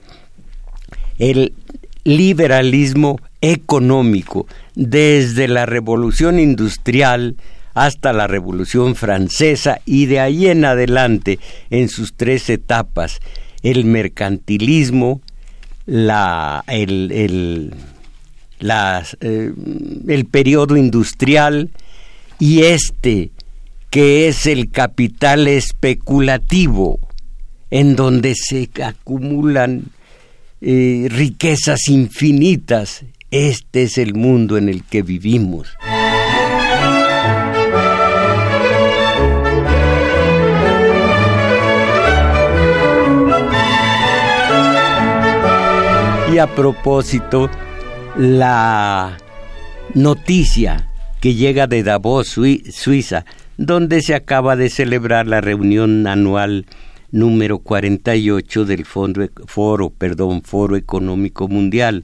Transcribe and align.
el 1.17 1.53
liberalismo 2.03 3.19
económico 3.41 4.47
desde 4.75 5.47
la 5.47 5.65
revolución 5.65 6.39
industrial 6.39 7.35
hasta 7.73 8.13
la 8.13 8.27
revolución 8.27 8.95
francesa 8.95 9.79
y 9.85 10.05
de 10.05 10.19
ahí 10.19 10.47
en 10.47 10.65
adelante 10.65 11.39
en 11.69 11.89
sus 11.89 12.13
tres 12.13 12.49
etapas 12.49 13.19
el 13.63 13.85
mercantilismo 13.85 15.21
la, 15.85 16.63
el, 16.67 17.11
el, 17.11 17.73
eh, 19.21 19.53
el 20.07 20.25
periodo 20.25 20.77
industrial 20.77 21.71
y 22.39 22.63
este 22.63 23.31
que 23.89 24.27
es 24.27 24.45
el 24.45 24.71
capital 24.71 25.47
especulativo 25.47 26.99
en 27.69 27.95
donde 27.95 28.35
se 28.35 28.69
acumulan 28.83 29.85
eh, 30.65 31.07
riquezas 31.09 31.89
infinitas. 31.89 33.03
Este 33.31 33.83
es 33.83 33.97
el 33.97 34.13
mundo 34.13 34.57
en 34.57 34.69
el 34.69 34.85
que 34.85 35.01
vivimos. 35.01 35.67
Y 46.31 46.37
a 46.37 46.47
propósito, 46.55 47.49
la 48.17 49.17
noticia 49.93 50.87
que 51.19 51.35
llega 51.35 51.67
de 51.67 51.83
Davos, 51.83 52.29
Suiza, 52.29 53.25
donde 53.57 54.01
se 54.01 54.15
acaba 54.15 54.55
de 54.55 54.69
celebrar 54.69 55.27
la 55.27 55.41
reunión 55.41 56.07
anual 56.07 56.65
número 57.13 57.59
48 57.59 58.65
del 58.65 58.85
Foro, 58.85 59.89
perdón, 59.91 60.41
Foro 60.41 60.75
Económico 60.75 61.47
Mundial. 61.47 62.03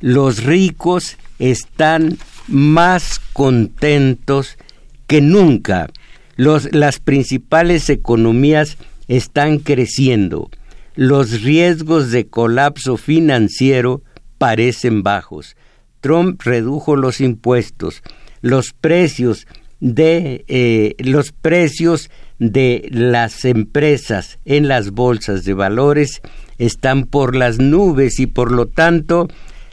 Los 0.00 0.42
ricos 0.42 1.16
están 1.38 2.18
más 2.48 3.20
contentos 3.32 4.58
que 5.06 5.20
nunca. 5.20 5.88
Los, 6.34 6.74
las 6.74 6.98
principales 6.98 7.88
economías 7.88 8.78
están 9.06 9.60
creciendo. 9.60 10.50
Los 10.96 11.42
riesgos 11.42 12.10
de 12.10 12.26
colapso 12.26 12.96
financiero 12.96 14.02
parecen 14.38 15.04
bajos. 15.04 15.56
Trump 16.00 16.42
redujo 16.42 16.96
los 16.96 17.20
impuestos. 17.20 18.02
Los 18.40 18.72
precios 18.72 19.46
de 19.78 20.44
eh, 20.48 20.96
los 20.98 21.30
precios 21.30 22.10
de 22.50 22.88
las 22.90 23.44
empresas 23.44 24.38
en 24.44 24.66
las 24.66 24.90
bolsas 24.90 25.44
de 25.44 25.54
valores 25.54 26.20
están 26.58 27.04
por 27.04 27.36
las 27.36 27.58
nubes 27.58 28.18
y 28.18 28.26
por 28.26 28.50
lo 28.50 28.66
tanto 28.66 29.28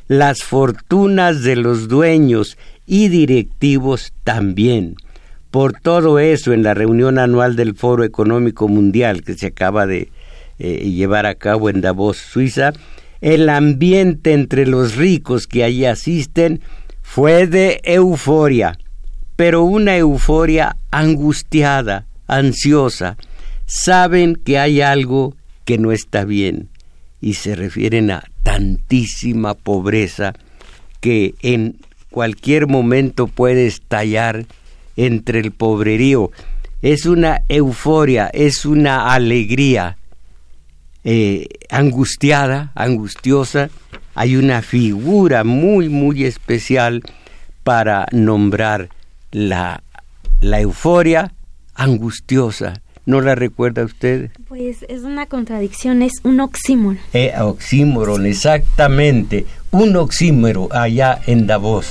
las 0.07 0.44
fortunas 0.44 1.41
de 1.41 1.56
los 1.56 1.88
dueños 1.88 2.58
y 2.85 3.09
directivos 3.09 4.13
también. 4.24 4.96
Por 5.50 5.74
todo 5.74 6.19
eso, 6.19 6.53
en 6.53 6.62
la 6.62 6.75
reunión 6.75 7.18
anual 7.18 7.56
del 7.56 7.75
Foro 7.75 8.03
Económico 8.03 8.68
Mundial 8.68 9.24
que 9.24 9.34
se 9.34 9.47
acaba 9.47 9.88
de 9.88 10.09
eh, 10.59 10.90
llevar 10.91 11.25
a 11.25 11.35
cabo 11.35 11.69
en 11.69 11.81
Davos, 11.81 12.18
Suiza, 12.18 12.74
el 13.22 13.50
ambiente 13.50 14.34
entre 14.34 14.68
los 14.68 14.96
ricos 14.96 15.47
que 15.47 15.63
allí 15.63 15.85
asisten 15.85 16.62
fue 17.02 17.47
de 17.47 17.81
euforia, 17.84 18.78
pero 19.35 19.63
una 19.63 19.97
euforia 19.97 20.75
angustiada, 20.91 22.06
ansiosa, 22.29 23.17
saben 23.66 24.35
que 24.35 24.57
hay 24.57 24.81
algo 24.81 25.35
que 25.66 25.78
no 25.78 25.91
está 25.91 26.25
bien 26.25 26.69
y 27.22 27.34
se 27.34 27.56
refieren 27.56 28.12
a 28.12 28.23
tantísima 28.44 29.53
pobreza 29.53 30.34
que 31.01 31.35
en 31.41 31.78
cualquier 32.09 32.67
momento 32.67 33.28
puede 33.28 33.67
estallar 33.67 34.45
entre 34.95 35.40
el 35.40 35.51
pobrerío. 35.51 36.31
Es 36.81 37.06
una 37.06 37.44
euforia, 37.50 38.29
es 38.34 38.66
una 38.66 39.13
alegría 39.13 39.97
eh, 41.03 41.47
angustiada, 41.69 42.72
angustiosa. 42.75 43.69
Hay 44.16 44.35
una 44.35 44.61
figura 44.61 45.44
muy, 45.44 45.90
muy 45.90 46.25
especial 46.25 47.03
para 47.63 48.07
nombrar 48.11 48.90
la, 49.31 49.84
la 50.41 50.59
euforia 50.61 51.34
angustiosa. 51.79 52.73
¿No 53.06 53.22
la 53.22 53.34
recuerda 53.34 53.84
usted? 53.84 54.29
Pues 54.47 54.85
es 54.88 55.01
una 55.01 55.25
contradicción, 55.25 56.03
es 56.03 56.13
un 56.23 56.40
oxímoron. 56.41 57.00
Eh, 57.13 57.34
oxímoron, 57.40 58.28
exactamente. 58.28 59.45
Un 59.72 59.95
oxímoron 59.95 60.67
allá 60.72 61.19
en 61.25 61.47
Davos. 61.47 61.88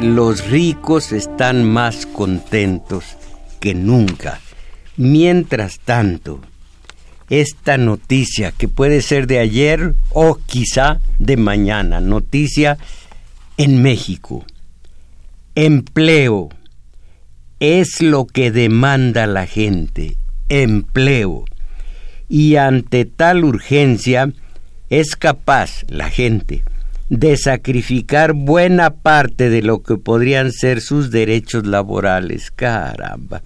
Los 0.00 0.48
ricos 0.48 1.12
están 1.12 1.64
más 1.64 2.06
contentos 2.06 3.04
que 3.60 3.74
nunca. 3.74 4.40
Mientras 4.96 5.80
tanto, 5.80 6.40
esta 7.28 7.76
noticia 7.76 8.52
que 8.52 8.68
puede 8.68 9.02
ser 9.02 9.26
de 9.26 9.38
ayer 9.38 9.94
o 10.10 10.38
quizá 10.46 11.00
de 11.18 11.36
mañana, 11.36 12.00
noticia 12.00 12.78
en 13.56 13.82
México. 13.82 14.44
Empleo 15.54 16.50
es 17.60 18.02
lo 18.02 18.26
que 18.26 18.50
demanda 18.50 19.26
la 19.26 19.46
gente, 19.46 20.16
empleo. 20.48 21.44
y 22.28 22.56
ante 22.56 23.04
tal 23.04 23.44
urgencia 23.44 24.32
es 24.90 25.14
capaz 25.14 25.84
la 25.88 26.10
gente 26.10 26.64
de 27.08 27.36
sacrificar 27.36 28.32
buena 28.32 28.90
parte 28.90 29.50
de 29.50 29.62
lo 29.62 29.82
que 29.82 29.96
podrían 29.96 30.52
ser 30.52 30.80
sus 30.80 31.10
derechos 31.10 31.66
laborales. 31.66 32.50
Caramba. 32.50 33.42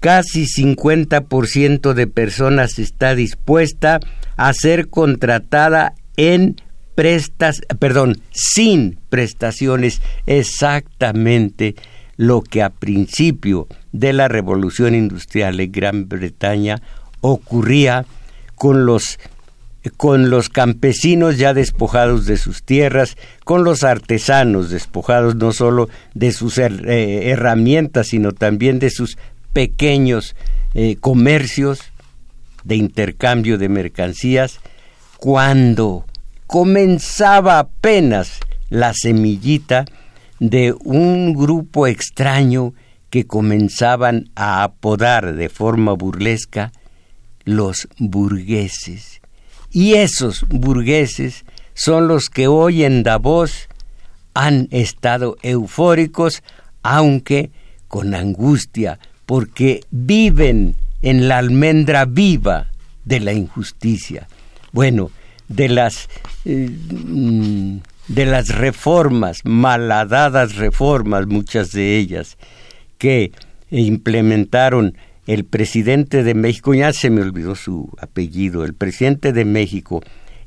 Casi 0.00 0.44
50% 0.44 1.94
de 1.94 2.06
personas 2.06 2.78
está 2.78 3.14
dispuesta 3.14 4.00
a 4.36 4.52
ser 4.52 4.88
contratada 4.88 5.94
en 6.16 6.56
prestas, 6.94 7.62
perdón, 7.78 8.20
sin 8.30 8.98
prestaciones, 9.08 10.00
exactamente 10.26 11.74
lo 12.16 12.42
que 12.42 12.62
a 12.62 12.70
principio 12.70 13.68
de 13.92 14.12
la 14.12 14.28
revolución 14.28 14.94
industrial 14.94 15.60
en 15.60 15.72
Gran 15.72 16.08
Bretaña 16.08 16.80
ocurría 17.20 18.06
con 18.54 18.86
los 18.86 19.18
con 19.96 20.30
los 20.30 20.48
campesinos 20.48 21.38
ya 21.38 21.54
despojados 21.54 22.26
de 22.26 22.36
sus 22.36 22.62
tierras, 22.62 23.16
con 23.44 23.64
los 23.64 23.84
artesanos 23.84 24.70
despojados 24.70 25.36
no 25.36 25.52
solo 25.52 25.88
de 26.14 26.32
sus 26.32 26.58
eh, 26.58 27.30
herramientas, 27.30 28.08
sino 28.08 28.32
también 28.32 28.78
de 28.78 28.90
sus 28.90 29.18
pequeños 29.52 30.34
eh, 30.74 30.96
comercios 30.96 31.80
de 32.64 32.76
intercambio 32.76 33.58
de 33.58 33.68
mercancías, 33.68 34.60
cuando 35.18 36.04
comenzaba 36.46 37.58
apenas 37.58 38.40
la 38.68 38.92
semillita 38.92 39.84
de 40.40 40.74
un 40.84 41.32
grupo 41.32 41.86
extraño 41.86 42.74
que 43.10 43.26
comenzaban 43.26 44.30
a 44.34 44.62
apodar 44.64 45.34
de 45.34 45.48
forma 45.48 45.92
burlesca 45.92 46.72
los 47.44 47.88
burgueses. 47.98 49.15
Y 49.70 49.94
esos 49.94 50.44
burgueses 50.48 51.44
son 51.74 52.08
los 52.08 52.28
que 52.28 52.48
hoy 52.48 52.84
en 52.84 53.02
Davos 53.02 53.68
han 54.34 54.68
estado 54.70 55.36
eufóricos, 55.42 56.42
aunque 56.82 57.50
con 57.88 58.14
angustia, 58.14 58.98
porque 59.24 59.80
viven 59.90 60.76
en 61.02 61.28
la 61.28 61.38
almendra 61.38 62.04
viva 62.04 62.70
de 63.04 63.20
la 63.20 63.32
injusticia. 63.32 64.28
Bueno, 64.72 65.10
de 65.48 65.68
las 65.68 66.08
eh, 66.44 66.68
mm, 66.68 67.78
de 68.08 68.26
las 68.26 68.48
reformas, 68.48 69.40
malhadadas 69.44 70.56
reformas, 70.56 71.26
muchas 71.26 71.72
de 71.72 71.96
ellas, 71.96 72.36
que 72.98 73.32
implementaron 73.70 74.96
el 75.26 75.44
presidente 75.44 76.22
de 76.22 76.34
México, 76.34 76.72
ya 76.74 76.92
se 76.92 77.10
me 77.10 77.20
olvidó 77.20 77.54
su 77.54 77.90
apellido, 78.00 78.64
el 78.64 78.74
presidente 78.74 79.32
de 79.32 79.44
México, 79.44 80.02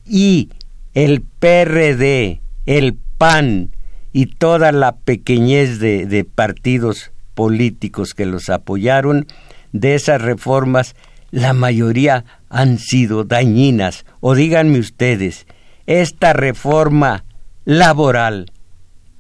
y 0.06 0.50
el 0.94 1.22
PRD, 1.22 2.42
el 2.66 2.98
PAN 3.18 3.76
y 4.14 4.28
toda 4.28 4.72
la 4.72 4.96
pequeñez 4.96 5.80
de, 5.80 6.24
partidos 6.24 7.12
políticos 7.36 8.14
que 8.14 8.26
los 8.26 8.50
apoyaron, 8.50 9.28
de 9.72 9.96
esas 9.96 10.22
reformas, 10.22 10.96
la 11.32 11.54
mayoría 11.54 12.26
han 12.50 12.80
sido 12.80 13.24
dañinas. 13.24 14.06
O 14.20 14.34
díganme 14.34 14.80
ustedes, 14.80 15.46
esta 15.86 16.34
reforma 16.34 17.24
laboral 17.66 18.52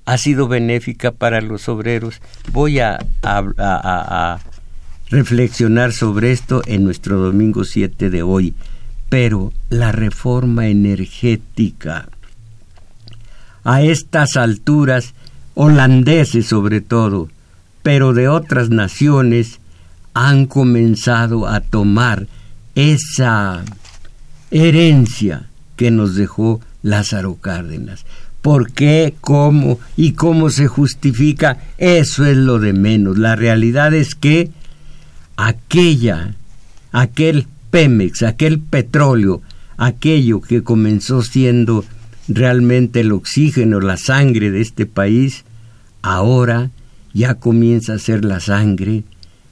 ha 0.06 0.17
sido 0.17 0.47
benéfica 0.47 1.11
para 1.11 1.39
los 1.39 1.69
obreros. 1.69 2.19
Voy 2.51 2.79
a, 2.79 2.97
reflexionar 5.09 5.91
sobre 5.91 6.31
esto 6.31 6.61
en 6.65 6.83
nuestro 6.83 7.19
domingo 7.19 7.63
7 7.63 8.09
de 8.09 8.23
hoy. 8.23 8.53
Pero 9.09 9.53
la 9.69 9.91
reforma 9.91 10.67
energética, 10.67 12.09
a 13.63 13.81
estas 13.81 14.38
alturas, 14.38 15.13
holandeses 15.56 16.45
sobre 16.45 16.81
todo, 16.81 17.29
pero 17.81 18.13
de 18.13 18.27
otras 18.27 18.69
naciones, 18.69 19.59
han 20.13 20.45
comenzado 20.45 21.47
a 21.47 21.61
tomar 21.61 22.27
esa 22.75 23.63
herencia 24.51 25.47
que 25.75 25.91
nos 25.91 26.15
dejó 26.15 26.61
Lázaro 26.83 27.35
Cárdenas. 27.35 28.06
¿Por 28.41 28.71
qué? 28.71 29.15
¿Cómo? 29.21 29.79
¿Y 29.97 30.13
cómo 30.13 30.50
se 30.50 30.67
justifica? 30.67 31.57
Eso 31.77 32.25
es 32.25 32.38
lo 32.38 32.59
de 32.59 32.73
menos. 32.73 33.17
La 33.17 33.35
realidad 33.35 33.94
es 33.94 34.15
que 34.15 34.51
aquella, 35.39 36.36
aquel 36.91 37.47
Pemex, 37.71 38.24
aquel 38.24 38.59
petróleo, 38.59 39.41
aquello 39.77 40.41
que 40.41 40.63
comenzó 40.63 41.21
siendo 41.21 41.86
realmente 42.27 43.00
el 43.00 43.13
oxígeno, 43.13 43.80
la 43.80 43.95
sangre 43.95 44.51
de 44.51 44.59
este 44.59 44.86
país, 44.86 45.45
ahora 46.01 46.71
ya 47.13 47.36
comienza 47.36 47.94
a 47.94 48.00
ser 48.00 48.25
la 48.25 48.41
sangre 48.41 49.03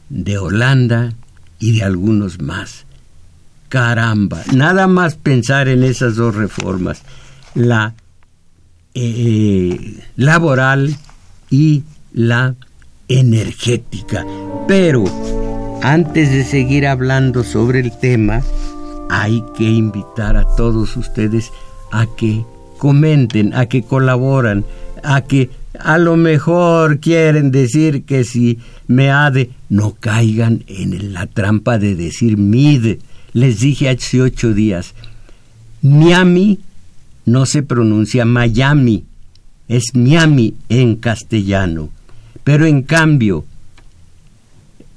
de 0.09 0.37
Holanda 0.37 1.13
y 1.57 1.77
de 1.77 1.83
algunos 1.83 2.41
más. 2.41 2.85
Caramba, 3.69 4.43
nada 4.53 4.87
más 4.87 5.15
pensar 5.15 5.69
en 5.69 5.83
esas 5.83 6.17
dos 6.17 6.35
reformas, 6.35 7.01
la 7.55 7.93
eh, 8.93 10.03
laboral 10.17 10.97
y 11.49 11.83
la 12.11 12.55
energética. 13.07 14.25
Pero 14.67 15.05
antes 15.81 16.31
de 16.31 16.43
seguir 16.43 16.87
hablando 16.87 17.43
sobre 17.43 17.79
el 17.79 17.97
tema, 17.97 18.41
hay 19.09 19.43
que 19.57 19.63
invitar 19.63 20.37
a 20.37 20.45
todos 20.55 20.97
ustedes 20.97 21.51
a 21.91 22.05
que 22.17 22.43
comenten, 22.77 23.53
a 23.53 23.67
que 23.67 23.83
colaboran, 23.83 24.65
a 25.03 25.21
que 25.21 25.49
a 25.79 25.97
lo 25.97 26.17
mejor 26.17 26.99
quieren 26.99 27.51
decir 27.51 28.03
que 28.03 28.23
si 28.23 28.59
me 28.87 29.11
ha 29.11 29.29
de, 29.31 29.51
no 29.69 29.95
caigan 29.99 30.63
en 30.67 31.13
la 31.13 31.27
trampa 31.27 31.77
de 31.77 31.95
decir 31.95 32.37
mide. 32.37 32.99
Les 33.33 33.59
dije 33.59 33.89
hace 33.89 34.21
ocho 34.21 34.53
días, 34.53 34.95
Miami 35.81 36.59
no 37.25 37.45
se 37.45 37.61
pronuncia 37.61 38.25
Miami, 38.25 39.05
es 39.67 39.93
Miami 39.93 40.55
en 40.69 40.95
castellano. 40.95 41.89
Pero 42.43 42.65
en 42.65 42.81
cambio, 42.83 43.45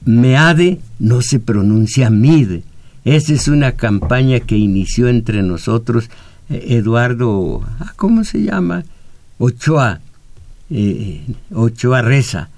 Meade 0.04 0.80
no 0.98 1.22
se 1.22 1.38
pronuncia 1.38 2.10
Mid. 2.10 2.60
Esa 3.04 3.32
es 3.32 3.48
una 3.48 3.72
campaña 3.72 4.40
que 4.40 4.56
inició 4.56 5.08
entre 5.08 5.42
nosotros 5.42 6.10
eh, 6.50 6.76
Eduardo, 6.76 7.62
ah, 7.78 7.92
¿cómo 7.96 8.24
se 8.24 8.42
llama? 8.42 8.84
Ochoa, 9.38 10.00
eh, 10.68 11.22
Ochoa 11.54 12.02
Reza, 12.02 12.50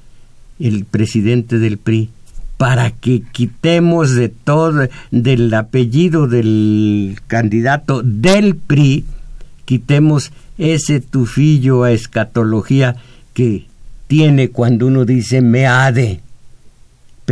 el 0.58 0.84
presidente 0.84 1.58
del 1.58 1.78
PRI, 1.78 2.08
para 2.56 2.90
que 2.90 3.22
quitemos 3.32 4.14
de 4.14 4.30
todo, 4.30 4.88
del 5.10 5.52
apellido 5.52 6.26
del 6.26 7.18
candidato 7.26 8.02
del 8.02 8.56
PRI, 8.56 9.04
quitemos 9.64 10.32
ese 10.58 11.00
tufillo 11.00 11.84
a 11.84 11.92
escatología 11.92 12.96
que 13.34 13.66
tiene 14.06 14.48
cuando 14.50 14.86
uno 14.86 15.04
dice 15.04 15.42
meade. 15.42 16.20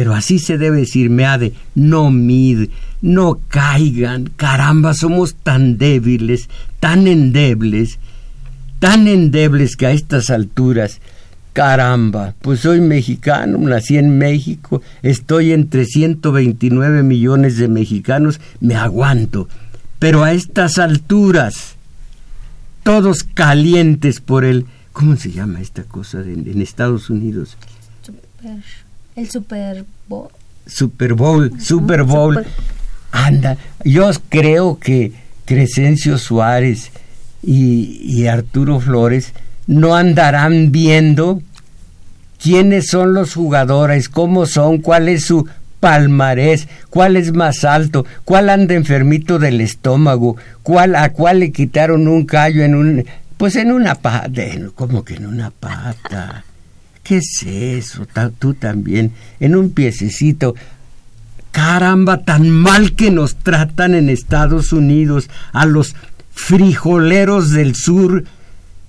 Pero 0.01 0.15
así 0.15 0.39
se 0.39 0.57
debe 0.57 0.79
decir 0.79 1.11
meade, 1.11 1.53
no 1.75 2.11
mid, 2.11 2.71
no 3.03 3.39
caigan, 3.49 4.31
caramba, 4.35 4.95
somos 4.95 5.35
tan 5.35 5.77
débiles, 5.77 6.49
tan 6.81 7.07
endebles, 7.07 7.99
tan 8.79 9.07
endebles 9.09 9.77
que 9.77 9.85
a 9.85 9.91
estas 9.91 10.31
alturas, 10.31 11.03
caramba, 11.53 12.33
pues 12.41 12.61
soy 12.61 12.81
mexicano, 12.81 13.59
nací 13.59 13.99
en 13.99 14.17
México, 14.17 14.81
estoy 15.03 15.53
entre 15.53 15.85
129 15.85 17.03
millones 17.03 17.59
de 17.59 17.69
mexicanos, 17.69 18.41
me 18.59 18.77
aguanto. 18.77 19.51
Pero 19.99 20.25
a 20.25 20.33
estas 20.33 20.79
alturas, 20.79 21.75
todos 22.85 23.23
calientes 23.23 24.23
por 24.23 24.47
el... 24.47 24.65
¿Cómo 24.95 25.17
se 25.17 25.31
llama 25.31 25.61
esta 25.61 25.83
cosa 25.83 26.23
en 26.23 26.63
Estados 26.63 27.11
Unidos? 27.11 27.59
El 29.17 29.31
Super 29.31 29.85
Bowl. 30.09 30.29
Super 30.67 31.15
Bowl, 31.15 31.53
Super 31.61 32.03
Bowl. 32.05 32.45
Anda, 33.13 33.57
yo 33.85 34.11
creo 34.29 34.79
que 34.79 35.13
Crescencio 35.45 36.17
Suárez 36.17 36.93
y, 37.43 38.01
y 38.05 38.27
Arturo 38.27 38.79
Flores 38.81 39.33
no 39.67 39.97
andarán 39.97 40.71
viendo 40.71 41.43
quiénes 42.41 42.89
son 42.89 43.15
los 43.15 43.35
jugadores, 43.35 44.09
cómo 44.09 44.47
son, 44.47 44.79
cuál 44.79 45.09
es 45.09 45.25
su 45.25 45.49
palmarés, 45.81 46.69
cuál 46.91 47.17
es 47.17 47.33
más 47.33 47.65
alto, 47.65 48.05
cuál 48.25 48.51
anda 48.51 48.75
enfermito 48.75 49.39
del 49.39 49.61
estómago, 49.61 50.37
cuál 50.63 50.95
a 50.95 51.13
cuál 51.13 51.41
le 51.41 51.53
quitaron 51.53 52.07
un 52.07 52.27
callo 52.27 52.63
en 52.63 52.75
un 52.75 53.05
pues 53.37 53.57
en 53.57 53.73
una 53.73 53.95
pata, 53.95 54.43
¿cómo 54.75 55.03
que 55.03 55.15
en 55.15 55.27
una 55.27 55.51
pata? 55.51 56.45
¿Qué 57.03 57.19
es 57.19 57.43
eso? 57.47 58.07
Tú 58.39 58.55
también, 58.55 59.13
en 59.41 59.57
un 59.57 59.71
piececito. 59.71 60.55
Caramba, 61.51 62.19
tan 62.19 62.49
mal 62.49 62.95
que 62.95 63.11
nos 63.11 63.37
tratan 63.37 63.95
en 63.95 64.09
Estados 64.09 64.73
Unidos 64.73 65.29
a 65.53 65.67
los 65.67 65.97
frijoleros 66.31 67.51
del 67.51 67.75
sur 67.75 68.25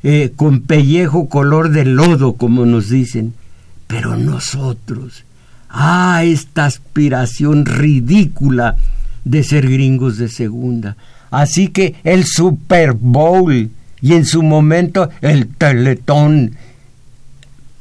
eh, 0.04 0.32
con 0.36 0.62
pellejo 0.62 1.28
color 1.28 1.70
de 1.70 1.86
lodo, 1.86 2.34
como 2.34 2.66
nos 2.66 2.90
dicen. 2.90 3.34
Pero 3.88 4.16
nosotros, 4.16 5.26
ah, 5.70 6.22
esta 6.24 6.66
aspiración 6.66 7.66
ridícula 7.66 8.76
de 9.26 9.44
ser 9.44 9.70
gringos 9.70 10.18
de 10.18 10.30
segunda. 10.30 10.96
Así 11.30 11.70
que 11.70 11.96
el 12.04 12.26
Super 12.26 12.94
Bowl 12.94 13.72
y 14.02 14.14
en 14.14 14.26
su 14.26 14.44
momento 14.44 15.10
el 15.22 15.48
Teletón. 15.48 16.56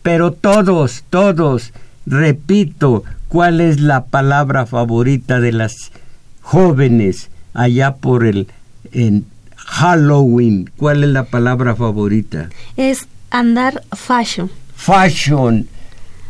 Pero 0.03 0.33
todos, 0.33 1.05
todos, 1.11 1.73
repito, 2.07 3.05
¿cuál 3.29 3.61
es 3.61 3.81
la 3.81 4.05
palabra 4.05 4.67
favorita 4.67 5.41
de 5.41 5.53
las 5.53 5.93
jóvenes 6.41 7.31
allá 7.55 7.97
por 7.97 8.27
el 8.27 8.49
en 8.93 9.27
Halloween? 9.57 10.71
¿Cuál 10.77 11.05
es 11.05 11.11
la 11.11 11.25
palabra 11.25 11.77
favorita? 11.77 12.49
Es 12.77 13.07
andar 13.31 13.83
fashion. 13.93 14.51
Fashion. 14.75 15.69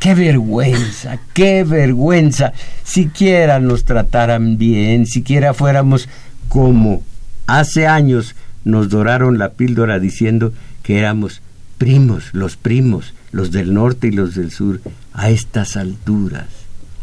Qué 0.00 0.14
vergüenza, 0.14 1.18
qué 1.34 1.62
vergüenza. 1.62 2.52
Siquiera 2.84 3.60
nos 3.60 3.84
trataran 3.84 4.56
bien, 4.56 5.06
siquiera 5.06 5.52
fuéramos 5.52 6.08
como 6.48 7.02
hace 7.46 7.86
años 7.86 8.34
nos 8.64 8.88
doraron 8.88 9.38
la 9.38 9.50
píldora 9.50 9.98
diciendo 9.98 10.52
que 10.82 10.98
éramos 10.98 11.42
primos, 11.78 12.30
los 12.32 12.56
primos, 12.56 13.14
los 13.32 13.50
del 13.50 13.74
norte 13.74 14.08
y 14.08 14.12
los 14.12 14.34
del 14.34 14.50
sur, 14.50 14.80
a 15.12 15.30
estas 15.30 15.76
alturas, 15.76 16.46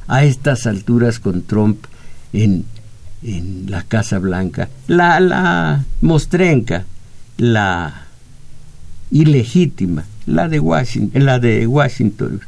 a 0.07 0.23
estas 0.23 0.67
alturas 0.67 1.19
con 1.19 1.43
Trump 1.43 1.85
en, 2.33 2.65
en 3.23 3.69
la 3.69 3.83
Casa 3.83 4.19
Blanca, 4.19 4.69
la, 4.87 5.19
la 5.19 5.85
mostrenca, 6.01 6.85
la 7.37 8.07
ilegítima, 9.11 10.05
la 10.25 10.47
de 10.49 10.59
Washington, 10.59 11.25
la 11.25 11.39
de 11.39 11.67
Washington 11.67 12.41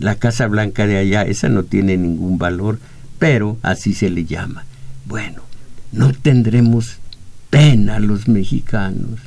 la 0.00 0.14
Casa 0.16 0.46
Blanca 0.46 0.86
de 0.86 0.96
allá, 0.96 1.22
esa 1.22 1.48
no 1.48 1.64
tiene 1.64 1.96
ningún 1.96 2.38
valor, 2.38 2.78
pero 3.18 3.58
así 3.62 3.92
se 3.92 4.10
le 4.10 4.24
llama. 4.24 4.64
Bueno, 5.06 5.42
no 5.92 6.12
tendremos 6.12 6.96
pena 7.50 8.00
los 8.00 8.26
mexicanos, 8.26 9.20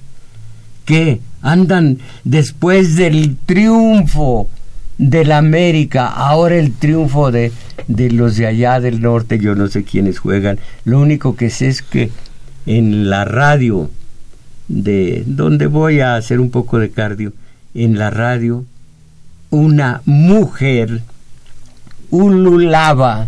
que 0.85 1.19
andan 1.41 1.99
después 2.23 2.95
del 2.95 3.37
triunfo 3.45 4.49
de 4.97 5.25
la 5.25 5.39
América, 5.39 6.07
ahora 6.07 6.55
el 6.55 6.73
triunfo 6.73 7.31
de, 7.31 7.51
de 7.87 8.11
los 8.11 8.37
de 8.37 8.47
allá 8.47 8.79
del 8.79 9.01
norte, 9.01 9.39
yo 9.39 9.55
no 9.55 9.67
sé 9.67 9.83
quiénes 9.83 10.19
juegan, 10.19 10.59
lo 10.85 10.99
único 10.99 11.35
que 11.35 11.49
sé 11.49 11.67
es 11.67 11.81
que 11.81 12.11
en 12.65 13.09
la 13.09 13.25
radio 13.25 13.89
de 14.67 15.23
donde 15.25 15.67
voy 15.67 15.99
a 15.99 16.15
hacer 16.15 16.39
un 16.39 16.49
poco 16.49 16.79
de 16.79 16.91
cardio, 16.91 17.33
en 17.73 17.97
la 17.97 18.09
radio 18.09 18.65
una 19.49 20.01
mujer 20.05 21.01
ululaba 22.09 23.27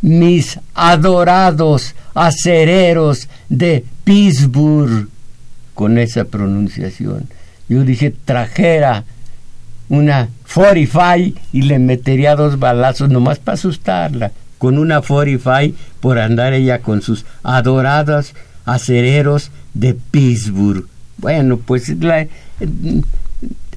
mis 0.00 0.58
adorados 0.74 1.94
acereros 2.14 3.28
de 3.48 3.84
Pittsburgh 4.04 5.08
con 5.74 5.98
esa 5.98 6.24
pronunciación. 6.24 7.28
Yo 7.68 7.84
dije, 7.84 8.14
trajera 8.24 9.04
una 9.88 10.28
45 10.52 11.40
y 11.52 11.62
le 11.62 11.78
metería 11.78 12.36
dos 12.36 12.58
balazos 12.58 13.10
nomás 13.10 13.38
para 13.38 13.54
asustarla. 13.54 14.32
Con 14.58 14.78
una 14.78 15.00
45 15.00 15.76
por 16.00 16.18
andar 16.18 16.52
ella 16.52 16.80
con 16.80 17.02
sus 17.02 17.26
adorados 17.42 18.34
acereros 18.64 19.50
de 19.74 19.94
Pittsburgh. 19.94 20.86
Bueno, 21.18 21.58
pues 21.58 21.88
la, 22.00 22.26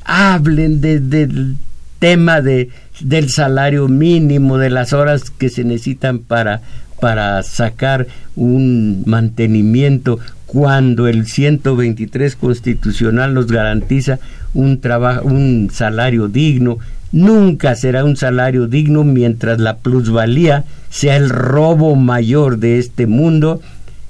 hablen 0.03 0.81
del 0.81 1.57
tema 1.99 2.41
de, 2.41 2.69
del 2.99 3.29
salario 3.29 3.87
mínimo, 3.87 4.57
de 4.57 4.69
las 4.69 4.93
horas 4.93 5.29
que 5.29 5.49
se 5.49 5.63
necesitan 5.63 6.19
para, 6.19 6.61
para 6.99 7.43
sacar 7.43 8.07
un 8.35 9.03
mantenimiento 9.05 10.19
cuando 10.47 11.07
el 11.07 11.27
123 11.27 12.35
constitucional 12.35 13.33
nos 13.33 13.47
garantiza 13.47 14.19
un 14.53 14.81
trabajo 14.81 15.27
un 15.27 15.69
salario 15.71 16.27
digno 16.27 16.79
nunca 17.11 17.75
será 17.75 18.03
un 18.03 18.17
salario 18.17 18.67
digno 18.67 19.03
mientras 19.03 19.59
la 19.59 19.77
plusvalía 19.77 20.65
sea 20.89 21.15
el 21.17 21.29
robo 21.29 21.95
mayor 21.95 22.57
de 22.57 22.79
este 22.79 23.05
mundo 23.05 23.61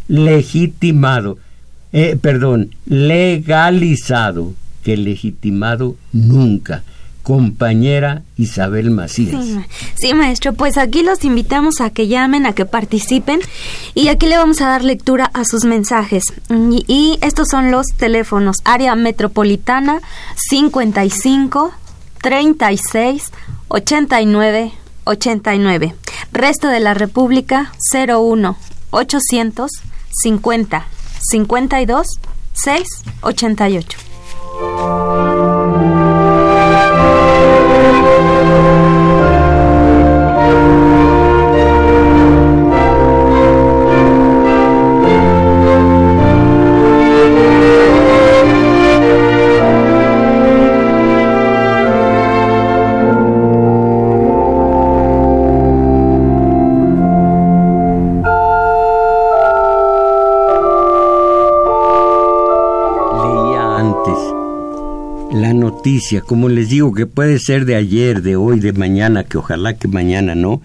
legitimado 0.08 1.38
eh, 1.92 2.18
perdón 2.22 2.70
legalizado 2.86 4.54
legitimado 4.96 5.98
nunca. 6.14 6.84
Compañera 7.28 8.24
Isabel 8.38 8.90
Macías. 8.90 9.44
Sí, 10.00 10.14
maestro, 10.14 10.54
pues 10.54 10.78
aquí 10.78 11.04
los 11.04 11.26
invitamos 11.26 11.82
a 11.82 11.90
que 11.90 12.08
llamen, 12.08 12.46
a 12.46 12.54
que 12.54 12.64
participen 12.64 13.42
y 13.94 14.08
aquí 14.08 14.28
le 14.28 14.38
vamos 14.38 14.62
a 14.62 14.70
dar 14.70 14.82
lectura 14.82 15.30
a 15.34 15.44
sus 15.44 15.66
mensajes. 15.66 16.24
Y, 16.88 17.20
estos 17.22 17.50
son 17.50 17.70
los 17.70 17.88
teléfonos. 17.98 18.60
Área 18.64 18.96
metropolitana 18.96 20.00
55 20.38 21.74
36 22.22 23.24
89 23.68 24.72
89. 25.04 25.96
Resto 26.32 26.70
de 26.70 26.80
la 26.80 26.94
República 26.94 27.74
01 27.94 28.56
800 28.92 29.70
50 30.12 30.86
52 31.30 32.08
6 32.54 32.88
88. 65.98 66.26
como 66.26 66.50
les 66.50 66.70
digo, 66.70 66.94
que 66.94 67.06
puede 67.06 67.40
ser 67.40 67.66
de 67.66 67.76
ayer, 67.76 68.22
de 68.22 68.36
hoy, 68.36 68.60
de 68.60 68.74
mañana, 68.74 69.24
que 69.24 69.38
ojalá 69.38 69.76
que 69.76 69.88
mañana 69.88 70.36
no, 70.36 70.62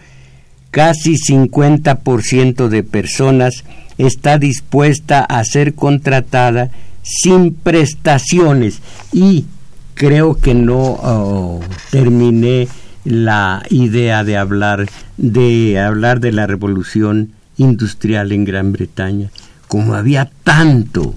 casi 0.71 1.17
50% 1.17 2.69
de 2.69 2.83
personas 2.83 3.65
está 3.99 4.39
dispuesta 4.39 5.25
a 5.25 5.45
ser 5.45 5.75
contratada 5.75 6.71
sin 7.03 7.53
prestaciones 7.53 8.81
y 9.13 9.45
creo 9.95 10.37
que 10.39 10.55
no 10.55 10.79
oh, 10.79 11.61
terminé 11.91 12.69
la 13.05 13.63
idea 13.71 14.25
de 14.25 14.37
hablar 14.37 14.89
de 15.17 15.79
hablar 15.79 16.21
de 16.21 16.33
la 16.33 16.47
revolución 16.47 17.33
industrial 17.59 18.33
en 18.33 18.45
Gran 18.45 18.73
Bretaña 18.73 19.31
como 19.67 19.95
había 19.95 20.31
tanto 20.45 21.15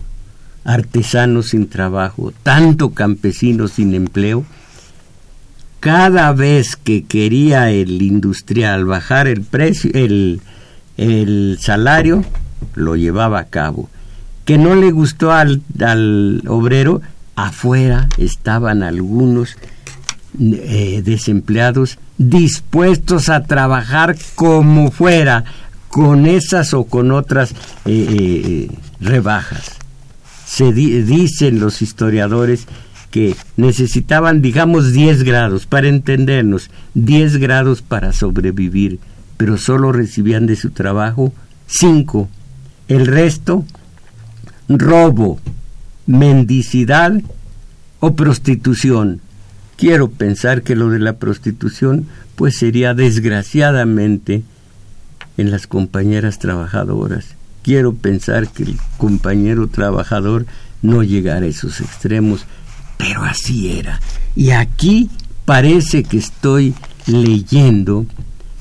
artesanos 0.65 1.49
sin 1.49 1.69
trabajo, 1.69 2.33
tanto 2.43 2.89
campesinos 2.89 3.73
sin 3.73 3.93
empleo, 3.93 4.43
cada 5.79 6.33
vez 6.33 6.75
que 6.75 7.03
quería 7.03 7.69
el 7.69 8.01
industrial 8.01 8.85
bajar 8.85 9.27
el 9.27 9.41
precio, 9.43 9.91
el 9.93 11.57
salario, 11.61 12.25
lo 12.73 12.95
llevaba 12.95 13.39
a 13.39 13.45
cabo. 13.45 13.89
Que 14.45 14.57
no 14.57 14.75
le 14.75 14.91
gustó 14.91 15.31
al, 15.31 15.61
al 15.79 16.41
obrero, 16.47 17.01
afuera 17.35 18.09
estaban 18.17 18.81
algunos 18.81 19.57
eh, 20.39 21.01
desempleados 21.05 21.99
dispuestos 22.17 23.29
a 23.29 23.43
trabajar 23.43 24.15
como 24.33 24.89
fuera, 24.89 25.43
con 25.89 26.25
esas 26.25 26.73
o 26.73 26.85
con 26.85 27.11
otras 27.11 27.51
eh, 27.51 27.55
eh, 27.85 28.71
rebajas 28.99 29.84
se 30.45 30.71
dicen 30.73 31.59
los 31.59 31.81
historiadores 31.81 32.67
que 33.11 33.35
necesitaban, 33.57 34.41
digamos, 34.41 34.91
10 34.91 35.23
grados 35.23 35.65
para 35.65 35.87
entendernos, 35.87 36.69
10 36.93 37.37
grados 37.37 37.81
para 37.81 38.13
sobrevivir, 38.13 38.99
pero 39.37 39.57
solo 39.57 39.91
recibían 39.91 40.45
de 40.47 40.55
su 40.55 40.71
trabajo 40.71 41.33
5. 41.67 42.29
El 42.87 43.07
resto, 43.07 43.65
robo, 44.67 45.39
mendicidad 46.05 47.13
o 47.99 48.15
prostitución. 48.15 49.21
Quiero 49.77 50.09
pensar 50.09 50.61
que 50.61 50.75
lo 50.75 50.89
de 50.89 50.99
la 50.99 51.17
prostitución, 51.17 52.07
pues 52.35 52.57
sería 52.57 52.93
desgraciadamente 52.93 54.43
en 55.37 55.51
las 55.51 55.67
compañeras 55.67 56.39
trabajadoras. 56.39 57.34
Quiero 57.65 57.95
pensar 57.95 58.47
que 58.49 58.61
el 58.61 58.77
compañero 58.97 59.67
trabajador 59.67 60.45
no 60.83 61.01
llegara 61.01 61.47
a 61.47 61.49
esos 61.49 61.81
extremos, 61.81 62.45
pero 62.95 63.23
así 63.23 63.71
era. 63.71 63.99
Y 64.35 64.51
aquí 64.51 65.09
parece 65.45 66.03
que 66.03 66.17
estoy 66.17 66.75
leyendo 67.07 68.05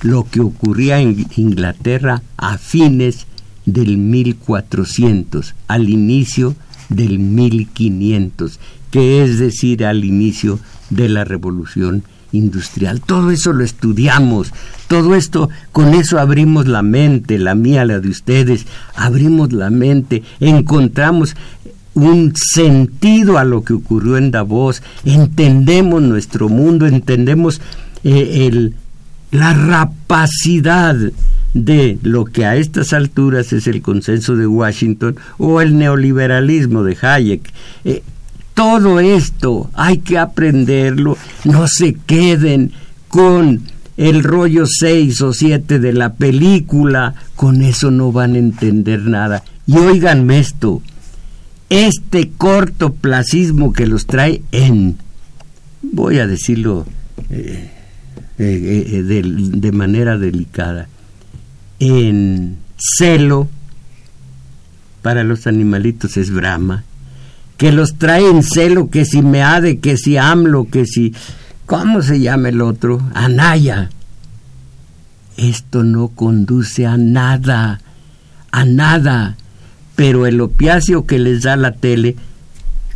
lo 0.01 0.25
que 0.25 0.41
ocurría 0.41 1.01
en 1.01 1.27
Inglaterra 1.37 2.23
a 2.39 2.57
fines 2.57 3.27
del 3.67 3.99
1400, 3.99 5.55
al 5.69 5.91
inicio 5.91 6.57
del 6.89 7.19
1500, 7.19 8.59
que 8.91 9.23
es 9.23 9.39
decir, 9.39 9.85
al 9.85 10.07
inicio 10.07 10.59
de 10.89 11.11
la 11.11 11.25
Revolución 11.25 12.05
Industrial. 12.35 13.01
Todo 13.01 13.31
eso 13.31 13.53
lo 13.53 13.65
estudiamos, 13.65 14.53
todo 14.89 15.15
esto, 15.15 15.49
con 15.73 15.95
eso 15.95 16.19
abrimos 16.19 16.67
la 16.67 16.83
mente, 16.83 17.39
la 17.39 17.55
mía, 17.55 17.85
la 17.85 18.01
de 18.01 18.09
ustedes, 18.09 18.67
abrimos 18.95 19.53
la 19.53 19.71
mente, 19.71 20.23
encontramos 20.41 21.37
un 21.95 22.33
sentido 22.37 23.39
a 23.39 23.45
lo 23.45 23.63
que 23.63 23.73
ocurrió 23.73 24.17
en 24.17 24.31
Davos, 24.31 24.83
entendemos 25.05 26.03
nuestro 26.03 26.49
mundo, 26.49 26.87
entendemos 26.87 27.61
eh, 28.03 28.47
el, 28.47 28.75
la 29.31 29.55
rapacidad 29.55 30.97
de 31.55 31.99
lo 32.03 32.25
que 32.25 32.45
a 32.45 32.57
estas 32.57 32.93
alturas 32.93 33.53
es 33.53 33.69
el 33.69 33.81
consenso 33.81 34.35
de 34.35 34.47
Washington 34.47 35.17
o 35.39 35.61
el 35.61 35.79
neoliberalismo 35.79 36.83
de 36.83 36.97
Hayek. 37.01 37.53
Eh, 37.85 38.03
todo 38.55 39.01
esto 39.01 39.71
hay 39.75 39.99
que 39.99 40.19
aprenderlo, 40.19 41.19
no 41.45 41.67
se 41.69 41.95
queden 41.95 42.73
con 43.09 43.63
el 43.97 44.23
rollo 44.23 44.65
6 44.67 45.21
o 45.23 45.33
7 45.33 45.79
de 45.79 45.93
la 45.93 46.15
película, 46.15 47.15
con 47.37 47.63
eso 47.63 47.91
no 47.91 48.13
van 48.13 48.35
a 48.35 48.39
entender 48.39 49.03
nada. 49.03 49.45
Y 49.67 49.77
oiganme 49.77 50.39
esto, 50.39 50.83
este 51.69 52.31
cortoplacismo 52.37 53.73
que 53.73 53.87
los 53.87 54.07
trae 54.07 54.43
en, 54.53 54.99
voy 55.83 56.19
a 56.19 56.27
decirlo 56.27 56.87
eh, 57.31 57.71
eh, 58.39 59.03
de, 59.05 59.23
de 59.23 59.73
manera 59.73 60.19
delicada, 60.19 60.89
en 61.81 62.57
celo 62.77 63.49
para 65.03 65.23
los 65.25 65.47
animalitos 65.47 66.17
es 66.17 66.31
Brahma, 66.31 66.85
que 67.57 67.73
los 67.73 67.97
trae 67.97 68.29
en 68.29 68.43
celo, 68.43 68.91
que 68.91 69.05
si 69.05 69.23
Meade, 69.23 69.79
que 69.79 69.97
si 69.97 70.17
AMLO, 70.17 70.69
que 70.71 70.87
si... 70.87 71.15
¿Cómo 71.67 72.03
se 72.03 72.21
llama 72.21 72.51
el 72.51 72.61
otro? 72.61 73.01
Anaya. 73.15 73.91
Esto 75.37 75.83
no 75.83 76.09
conduce 76.09 76.87
a 76.87 76.97
nada, 76.97 77.81
a 78.51 78.65
nada. 78.65 79.37
Pero 79.97 80.27
el 80.27 80.41
opiáceo 80.41 81.07
que 81.07 81.19
les 81.19 81.43
da 81.43 81.57
la 81.57 81.73
tele, 81.73 82.17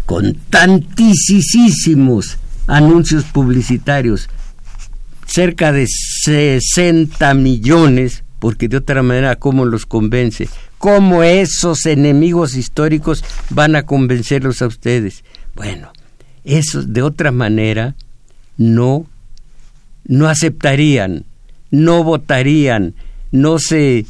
con 0.07 0.37
tantísimos 0.50 2.38
anuncios 2.67 3.25
publicitarios, 3.25 4.29
cerca 5.27 5.73
de 5.73 5.87
60 5.87 7.35
millones, 7.35 8.25
porque 8.38 8.69
de 8.69 8.79
otra 8.79 9.03
manera, 9.03 9.37
¿cómo 9.37 9.65
los 9.65 9.87
convence? 9.87 10.49
¿Cómo 10.78 11.25
esos 11.25 11.87
enemigos 11.87 12.56
históricos 12.56 13.25
van 13.50 13.75
a 13.75 13.82
convencerlos 13.82 14.62
a 14.62 14.68
ustedes? 14.68 15.25
Bueno, 15.56 15.92
eso 16.44 16.82
de 16.82 17.02
otra 17.02 17.32
manera 17.32 17.97
no, 18.56 19.06
no 20.04 20.28
aceptarían, 20.28 21.25
no 21.73 22.04
votarían, 22.04 22.94
no 23.32 23.58
se, 23.58 24.06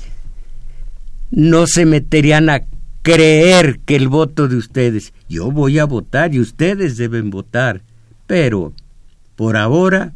no 1.30 1.66
se 1.66 1.86
meterían 1.86 2.50
a 2.50 2.64
creer 3.02 3.80
que 3.86 3.96
el 3.96 4.08
voto 4.08 4.46
de 4.46 4.56
ustedes, 4.56 5.14
yo 5.26 5.50
voy 5.50 5.78
a 5.78 5.86
votar 5.86 6.34
y 6.34 6.40
ustedes 6.40 6.98
deben 6.98 7.30
votar, 7.30 7.82
pero 8.26 8.74
por 9.36 9.56
ahora 9.56 10.12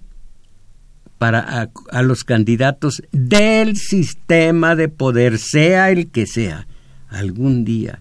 para 1.22 1.70
a, 1.92 2.02
los 2.02 2.24
candidatos 2.24 3.00
del 3.12 3.76
sistema 3.76 4.74
de 4.74 4.88
poder, 4.88 5.38
sea 5.38 5.92
el 5.92 6.08
que 6.08 6.26
sea. 6.26 6.66
Algún 7.08 7.64
día, 7.64 8.00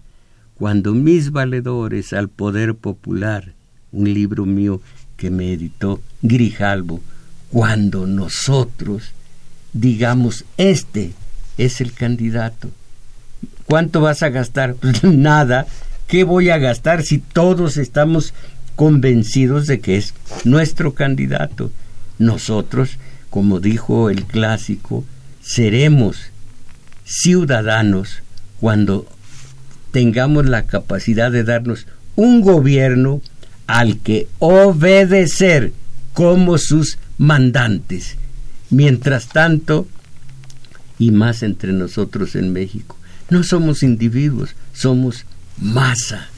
cuando 0.56 0.92
mis 0.92 1.30
valedores 1.30 2.12
al 2.14 2.28
poder 2.28 2.74
popular, 2.74 3.52
un 3.92 4.12
libro 4.12 4.44
mío 4.44 4.80
que 5.16 5.30
me 5.30 5.52
editó 5.52 6.00
Grijalbo, 6.22 7.00
cuando 7.48 8.08
nosotros 8.08 9.12
digamos, 9.72 10.44
este 10.56 11.12
es 11.58 11.80
el 11.80 11.92
candidato. 11.92 12.70
¿Cuánto 13.66 14.00
vas 14.00 14.24
a 14.24 14.30
gastar? 14.30 14.74
Pues 14.80 15.04
nada. 15.04 15.68
¿Qué 16.08 16.24
voy 16.24 16.50
a 16.50 16.58
gastar 16.58 17.04
si 17.04 17.18
todos 17.18 17.76
estamos 17.76 18.34
convencidos 18.74 19.68
de 19.68 19.78
que 19.78 19.96
es 19.96 20.12
nuestro 20.42 20.94
candidato? 20.94 21.70
Nosotros 22.18 22.98
como 23.32 23.60
dijo 23.60 24.10
el 24.10 24.26
clásico, 24.26 25.06
seremos 25.40 26.18
ciudadanos 27.06 28.18
cuando 28.60 29.08
tengamos 29.90 30.44
la 30.44 30.66
capacidad 30.66 31.32
de 31.32 31.42
darnos 31.42 31.86
un 32.14 32.42
gobierno 32.42 33.22
al 33.66 34.00
que 34.00 34.28
obedecer 34.38 35.72
como 36.12 36.58
sus 36.58 36.98
mandantes. 37.16 38.16
Mientras 38.68 39.28
tanto, 39.28 39.88
y 40.98 41.10
más 41.10 41.42
entre 41.42 41.72
nosotros 41.72 42.36
en 42.36 42.52
México, 42.52 42.98
no 43.30 43.44
somos 43.44 43.82
individuos, 43.82 44.50
somos 44.74 45.24
masa, 45.56 46.28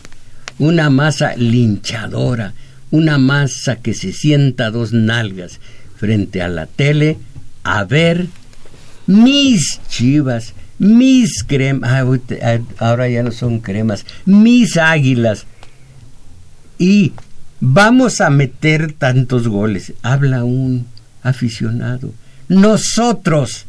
una 0.60 0.90
masa 0.90 1.34
linchadora, 1.34 2.54
una 2.92 3.18
masa 3.18 3.74
que 3.82 3.94
se 3.94 4.12
sienta 4.12 4.66
a 4.66 4.70
dos 4.70 4.92
nalgas, 4.92 5.58
frente 5.96 6.42
a 6.42 6.48
la 6.48 6.66
tele 6.66 7.18
a 7.62 7.84
ver 7.84 8.26
mis 9.06 9.80
chivas, 9.88 10.54
mis 10.78 11.42
cremas, 11.44 11.90
ah, 12.42 12.58
ahora 12.78 13.08
ya 13.08 13.22
no 13.22 13.32
son 13.32 13.60
cremas, 13.60 14.04
mis 14.24 14.76
águilas. 14.76 15.46
Y 16.78 17.12
vamos 17.60 18.20
a 18.20 18.30
meter 18.30 18.92
tantos 18.92 19.48
goles. 19.48 19.92
Habla 20.02 20.44
un 20.44 20.86
aficionado. 21.22 22.12
Nosotros. 22.48 23.66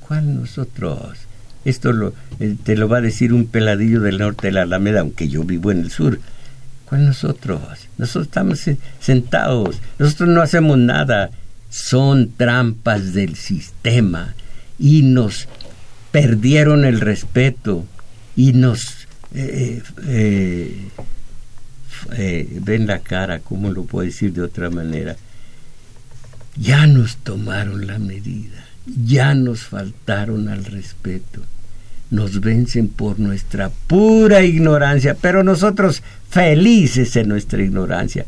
¿Cuál 0.00 0.40
nosotros? 0.40 1.18
Esto 1.64 1.92
lo, 1.92 2.14
eh, 2.40 2.56
te 2.62 2.76
lo 2.76 2.88
va 2.88 2.98
a 2.98 3.02
decir 3.02 3.32
un 3.32 3.46
peladillo 3.46 4.00
del 4.00 4.18
norte 4.18 4.48
de 4.48 4.52
la 4.52 4.62
Alameda, 4.62 5.00
aunque 5.00 5.28
yo 5.28 5.44
vivo 5.44 5.70
en 5.70 5.80
el 5.80 5.90
sur. 5.90 6.20
¿Cuál 6.88 7.04
nosotros? 7.04 7.60
Nosotros 7.98 8.26
estamos 8.26 8.60
sentados, 8.98 9.76
nosotros 9.98 10.30
no 10.30 10.40
hacemos 10.40 10.78
nada. 10.78 11.30
Son 11.68 12.32
trampas 12.32 13.12
del 13.12 13.36
sistema 13.36 14.34
y 14.78 15.02
nos 15.02 15.48
perdieron 16.12 16.86
el 16.86 17.00
respeto 17.00 17.84
y 18.36 18.54
nos 18.54 19.06
eh, 19.34 19.82
eh, 20.06 20.88
eh, 22.16 22.58
ven 22.62 22.86
la 22.86 23.00
cara, 23.00 23.40
¿cómo 23.40 23.70
lo 23.70 23.84
puedo 23.84 24.06
decir 24.06 24.32
de 24.32 24.40
otra 24.40 24.70
manera? 24.70 25.16
Ya 26.56 26.86
nos 26.86 27.18
tomaron 27.18 27.86
la 27.86 27.98
medida, 27.98 28.64
ya 28.86 29.34
nos 29.34 29.64
faltaron 29.64 30.48
al 30.48 30.64
respeto 30.64 31.42
nos 32.10 32.40
vencen 32.40 32.88
por 32.88 33.20
nuestra 33.20 33.70
pura 33.86 34.42
ignorancia, 34.42 35.14
pero 35.20 35.44
nosotros 35.44 36.02
felices 36.30 37.14
en 37.16 37.28
nuestra 37.28 37.62
ignorancia. 37.62 38.26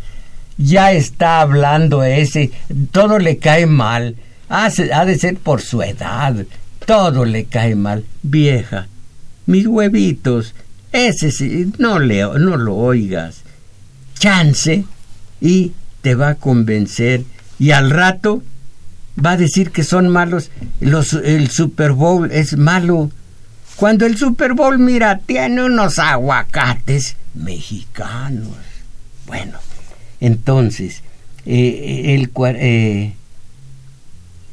Ya 0.56 0.92
está 0.92 1.40
hablando 1.40 2.02
ese, 2.02 2.50
todo 2.92 3.18
le 3.18 3.38
cae 3.38 3.66
mal, 3.66 4.16
ha, 4.48 4.68
de 4.68 5.18
ser 5.18 5.36
por 5.36 5.62
su 5.62 5.82
edad, 5.82 6.44
todo 6.84 7.24
le 7.24 7.44
cae 7.44 7.74
mal. 7.74 8.04
Vieja, 8.22 8.88
mis 9.46 9.66
huevitos, 9.66 10.54
ese 10.92 11.30
sí, 11.30 11.72
no, 11.78 11.98
le, 11.98 12.22
no 12.22 12.56
lo 12.56 12.76
oigas. 12.76 13.42
Chance 14.18 14.84
y 15.40 15.72
te 16.02 16.14
va 16.14 16.30
a 16.30 16.34
convencer 16.34 17.22
y 17.58 17.70
al 17.70 17.90
rato 17.90 18.42
va 19.24 19.32
a 19.32 19.36
decir 19.36 19.70
que 19.70 19.82
son 19.82 20.08
malos. 20.08 20.50
Los, 20.80 21.14
el 21.14 21.50
Super 21.50 21.92
Bowl 21.92 22.30
es 22.30 22.56
malo 22.56 23.10
cuando 23.80 24.04
el 24.04 24.18
Super 24.18 24.52
Bowl, 24.52 24.78
mira, 24.78 25.20
tiene 25.20 25.64
unos 25.64 25.98
aguacates 25.98 27.16
mexicanos. 27.34 28.56
Bueno, 29.26 29.58
entonces, 30.20 31.02
eh, 31.46 32.14
el, 32.14 32.30
eh, 32.56 33.12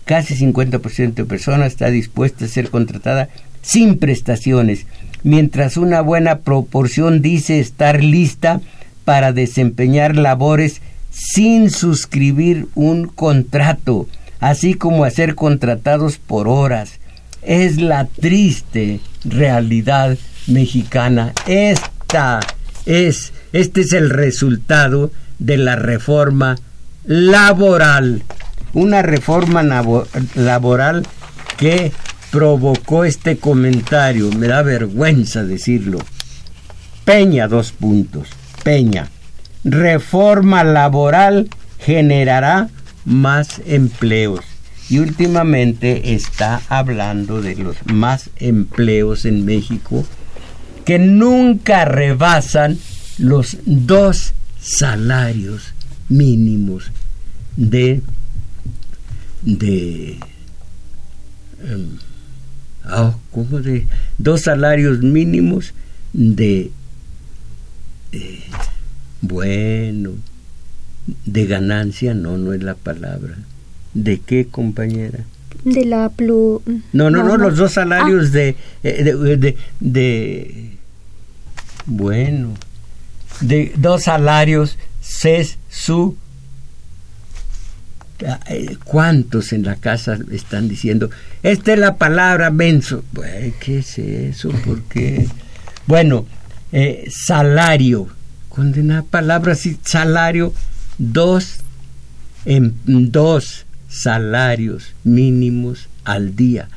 casi 0.05 0.35
50% 0.35 1.23
de 1.23 1.25
personas 1.25 1.67
está 1.67 1.89
dispuesta 1.89 2.45
a 2.45 2.49
ser 2.49 2.69
contratada 2.69 3.29
sin 3.61 3.97
prestaciones, 3.97 4.85
mientras 5.23 5.77
una 5.77 6.01
buena 6.01 6.39
proporción 6.39 7.21
dice 7.21 7.59
estar 7.59 8.03
lista 8.03 8.61
para 9.03 9.33
desempeñar 9.33 10.15
labores 10.15 10.81
sin 11.09 11.69
suscribir 11.69 12.67
un 12.75 13.07
contrato, 13.07 14.07
así 14.39 14.75
como 14.75 15.03
a 15.03 15.09
ser 15.09 15.35
contratados 15.35 16.17
por 16.17 16.47
horas 16.47 16.99
es 17.47 17.77
la 17.77 18.05
triste 18.05 18.99
realidad 19.23 20.17
mexicana. 20.47 21.33
Esta 21.47 22.39
es, 22.87 23.33
este 23.51 23.81
es 23.81 23.93
el 23.93 24.09
resultado 24.09 25.11
de 25.39 25.57
la 25.57 25.75
reforma 25.75 26.55
laboral. 27.05 28.23
Una 28.73 29.01
reforma 29.01 29.63
laboral 30.35 31.05
que 31.57 31.91
provocó 32.31 33.03
este 33.03 33.37
comentario. 33.37 34.31
Me 34.31 34.47
da 34.47 34.61
vergüenza 34.61 35.43
decirlo. 35.43 35.99
Peña, 37.03 37.47
dos 37.47 37.71
puntos. 37.71 38.29
Peña. 38.63 39.09
Reforma 39.63 40.63
laboral 40.63 41.49
generará 41.79 42.69
más 43.05 43.61
empleos. 43.65 44.41
Y 44.89 44.99
últimamente 44.99 46.13
está 46.13 46.61
hablando 46.69 47.41
de 47.41 47.55
los 47.55 47.75
más 47.85 48.29
empleos 48.37 49.25
en 49.25 49.43
México 49.43 50.05
que 50.87 50.99
nunca 50.99 51.83
rebasan 51.83 52.77
los 53.17 53.57
dos 53.65 54.31
salarios 54.57 55.73
mínimos 56.07 56.93
de 57.57 58.01
de 59.41 60.17
em, 61.61 61.87
ah, 62.85 63.17
¿cómo 63.31 63.59
de 63.59 63.85
dos 64.17 64.43
salarios 64.43 64.99
mínimos 64.99 65.73
de 66.13 66.71
eh, 68.13 68.43
bueno 69.19 70.11
de 71.25 71.47
ganancia 71.47 72.13
no 72.13 72.37
no 72.37 72.53
es 72.53 72.63
la 72.63 72.75
palabra. 72.75 73.37
De 73.93 74.19
qué 74.19 74.47
compañera 74.47 75.25
de 75.65 75.83
la 75.83 76.07
plu 76.07 76.61
no 76.93 77.09
no 77.09 77.23
no, 77.23 77.35
los 77.35 77.57
dos 77.57 77.73
salarios 77.73 78.33
ah. 78.33 78.39
eh, 78.39 78.55
de, 78.83 79.37
de, 79.37 79.57
de 79.81 80.76
bueno, 81.87 82.53
de 83.41 83.73
dos 83.77 84.03
salarios, 84.03 84.77
es 85.23 85.57
su... 85.69 86.15
Eh, 88.49 88.77
¿Cuántos 88.83 89.53
en 89.53 89.63
la 89.63 89.75
casa 89.75 90.17
están 90.31 90.67
diciendo? 90.67 91.09
Esta 91.43 91.73
es 91.73 91.79
la 91.79 91.97
palabra 91.97 92.49
menso. 92.49 93.03
¿Qué 93.59 93.79
es 93.79 93.97
eso? 93.99 94.49
¿Por 94.49 94.83
qué? 94.83 95.27
Bueno, 95.87 96.25
eh, 96.73 97.09
salario. 97.09 98.09
Condena 98.49 99.03
palabra 99.03 99.53
así, 99.53 99.77
salario. 99.85 100.53
Dos, 100.97 101.61
en, 102.43 102.75
dos 102.85 103.65
salarios 103.87 104.93
mínimos 105.05 105.87
al 106.03 106.35
día. 106.35 106.67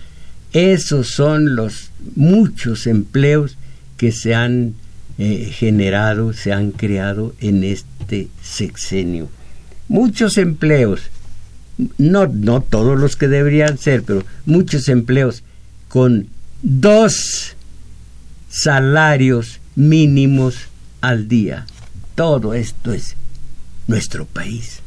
Esos 0.53 1.09
son 1.09 1.57
los 1.57 1.91
muchos 2.15 2.87
empleos 2.87 3.57
que 3.97 4.13
se 4.13 4.35
han 4.35 4.75
eh, 5.23 5.51
generado, 5.53 6.33
se 6.33 6.51
han 6.51 6.71
creado 6.71 7.35
en 7.43 7.63
este 7.63 8.29
sexenio. 8.43 9.29
Muchos 9.87 10.39
empleos, 10.39 11.03
no, 11.99 12.27
no 12.27 12.63
todos 12.63 12.99
los 12.99 13.17
que 13.17 13.29
deberían 13.29 13.77
ser, 13.77 14.03
pero 14.03 14.25
muchos 14.47 14.89
empleos 14.89 15.43
con 15.89 16.29
dos 16.63 17.55
salarios 18.49 19.61
mínimos 19.77 20.57
al 21.03 21.29
día. 21.29 21.67
Todo 22.15 22.55
esto 22.55 22.95
es 22.95 23.15
nuestro 23.89 24.25
país. 24.25 24.81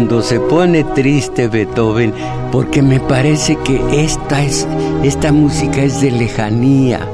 Cuando 0.00 0.22
se 0.22 0.40
pone 0.40 0.82
triste 0.82 1.48
Beethoven, 1.48 2.14
porque 2.50 2.80
me 2.80 3.00
parece 3.00 3.58
que 3.62 4.02
esta, 4.02 4.42
es, 4.42 4.66
esta 5.04 5.30
música 5.30 5.82
es 5.82 6.00
de 6.00 6.10
lejanía, 6.10 7.06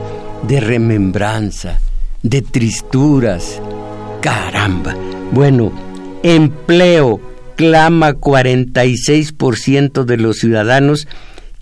de 0.46 0.60
remembranza, 0.60 1.80
de 2.22 2.42
tristuras. 2.42 3.60
Caramba. 4.20 4.94
Bueno, 5.32 5.72
empleo 6.22 7.20
clama 7.56 8.12
46% 8.12 10.04
de 10.04 10.16
los 10.16 10.36
ciudadanos 10.36 11.08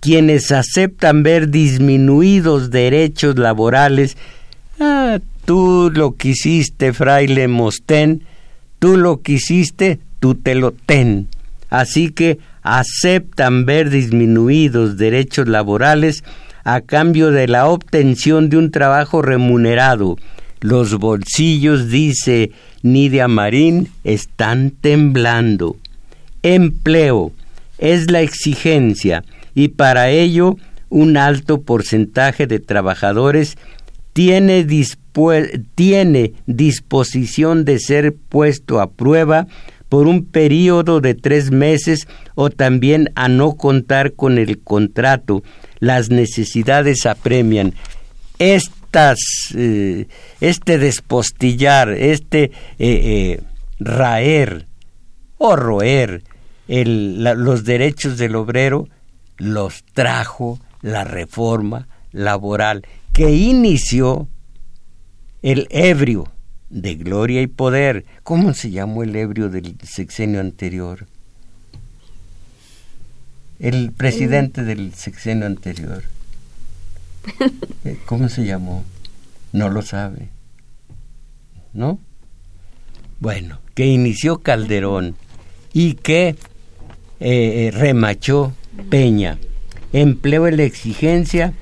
quienes 0.01 0.53
aceptan 0.53 1.23
ver 1.23 1.49
disminuidos 1.49 2.71
derechos 2.71 3.39
laborales. 3.39 4.19
Ah, 4.79 5.21
tú 5.47 5.91
lo 5.91 6.17
quisiste, 6.17 6.93
fraile 6.93 7.49
Mostén, 7.49 8.25
tú 8.79 8.99
lo 8.99 9.23
quisiste, 9.23 10.01
tú 10.25 10.35
te 10.35 10.55
lo 10.55 10.73
ten. 10.73 11.29
Así 11.69 12.09
que 12.09 12.39
aceptan 12.63 13.67
ver 13.67 13.91
disminuidos 13.91 14.97
derechos 14.97 15.49
laborales 15.49 16.25
a 16.65 16.81
cambio 16.81 17.31
de 17.31 17.47
la 17.47 17.67
obtención 17.67 18.49
de 18.49 18.57
un 18.57 18.71
trabajo 18.71 19.21
remunerado. 19.21 20.17
Los 20.61 20.99
bolsillos, 20.99 21.91
dice 21.91 22.53
Nidia 22.83 23.29
Marín, 23.29 23.91
están 24.03 24.71
temblando. 24.71 25.77
Empleo 26.43 27.33
es 27.77 28.11
la 28.11 28.23
exigencia 28.23 29.25
y 29.55 29.69
para 29.69 30.09
ello 30.09 30.57
un 30.89 31.19
alto 31.19 31.61
porcentaje 31.61 32.47
de 32.47 32.61
trabajadores 32.61 33.59
tiene, 34.15 34.67
tiene 35.75 36.33
disposición 36.47 37.67
de 37.67 37.79
ser 37.79 38.15
puesto 38.31 38.81
a 38.81 38.91
prueba 38.91 39.49
por 39.89 40.07
un 40.07 40.25
periodo 40.25 41.01
de 41.01 41.15
tres 41.15 41.51
meses 41.51 42.09
o 42.35 42.51
también 42.51 43.11
a 43.15 43.29
no 43.29 43.57
contar 43.57 44.15
con 44.15 44.39
el 44.39 44.61
contrato. 44.61 45.43
Las 45.79 46.11
necesidades 46.11 47.07
apremian. 47.07 47.75
Estas, 48.39 49.19
eh, 49.55 50.07
este 50.41 50.79
despostillar, 50.79 51.91
este 51.91 52.45
eh, 52.45 52.51
eh, 52.79 53.41
raer 53.79 54.67
o 55.39 55.57
roer 55.57 56.23
los 56.67 57.65
derechos 57.65 58.17
del 58.17 58.37
obrero 58.37 58.89
los 59.37 59.85
trajo 59.93 60.59
la 60.81 61.05
reforma 61.05 61.89
laboral 62.13 62.87
que 63.13 63.31
inició 63.33 64.29
el 65.43 65.67
ebrio 65.71 66.34
de 66.75 66.97
gloria 66.97 67.41
y 67.41 67.47
poder. 67.47 68.05
¿Cómo 68.25 68.53
se 68.53 68.71
llamó 68.71 69.05
el 69.05 69.15
ebrio 69.15 69.49
del 69.49 69.77
sexenio 69.83 70.41
anterior? 70.41 71.07
El 73.61 73.93
presidente 73.93 74.65
del 74.65 74.93
sexenio 74.93 75.47
anterior. 75.47 76.03
Eh, 77.87 77.99
¿Cómo 78.07 78.31
se 78.31 78.45
llamó? 78.45 78.83
No 79.53 79.69
lo 79.69 79.83
sabe. 79.83 80.29
¿No? 81.75 81.99
Bueno, 83.21 83.61
que 83.75 83.87
inició 83.87 84.39
Calderón 84.39 85.17
y 85.75 85.95
que 85.95 86.29
eh, 86.29 86.37
eh, 87.21 87.71
remachó 87.73 88.55
Peña. 88.89 89.39
Empleó 89.93 90.51
la 90.51 90.63
exigencia 90.65 91.53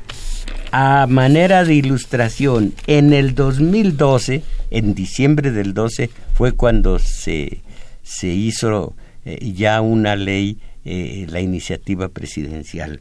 a 0.70 1.06
manera 1.08 1.64
de 1.64 1.74
ilustración. 1.74 2.72
En 2.86 3.12
el 3.12 3.34
2012 3.34 4.44
en 4.72 4.94
diciembre 4.94 5.50
del 5.50 5.74
12 5.74 6.10
fue 6.34 6.52
cuando 6.52 6.98
se, 6.98 7.60
se 8.02 8.28
hizo 8.28 8.94
eh, 9.24 9.52
ya 9.52 9.80
una 9.80 10.16
ley, 10.16 10.58
eh, 10.84 11.26
la 11.28 11.40
iniciativa 11.40 12.08
presidencial. 12.08 13.00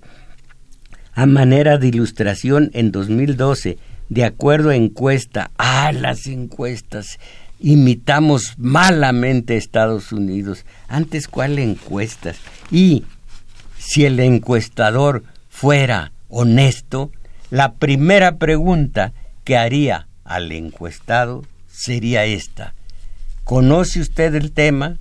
A 1.13 1.25
manera 1.25 1.77
de 1.77 1.87
ilustración, 1.87 2.71
en 2.73 2.91
2012, 2.91 3.77
de 4.09 4.25
acuerdo 4.25 4.69
a 4.69 4.75
encuesta, 4.75 5.51
ah, 5.57 5.91
las 5.93 6.27
encuestas, 6.27 7.19
imitamos 7.59 8.55
malamente 8.57 9.53
a 9.53 9.57
Estados 9.57 10.11
Unidos. 10.11 10.65
Antes, 10.89 11.27
¿cuál 11.27 11.57
encuestas? 11.57 12.37
Y 12.69 13.05
si 13.77 14.05
el 14.05 14.19
encuestador 14.19 15.23
fuera 15.49 16.11
honesto, 16.27 17.11
la 17.49 17.73
primera 17.73 18.37
pregunta 18.37 19.13
que 19.45 19.57
haría 19.57 20.07
al 20.23 20.51
encuestado 20.51 21.43
sería 21.71 22.25
esta. 22.25 22.73
¿Conoce 23.43 23.99
usted 23.99 24.35
el 24.35 24.51
tema? 24.51 24.97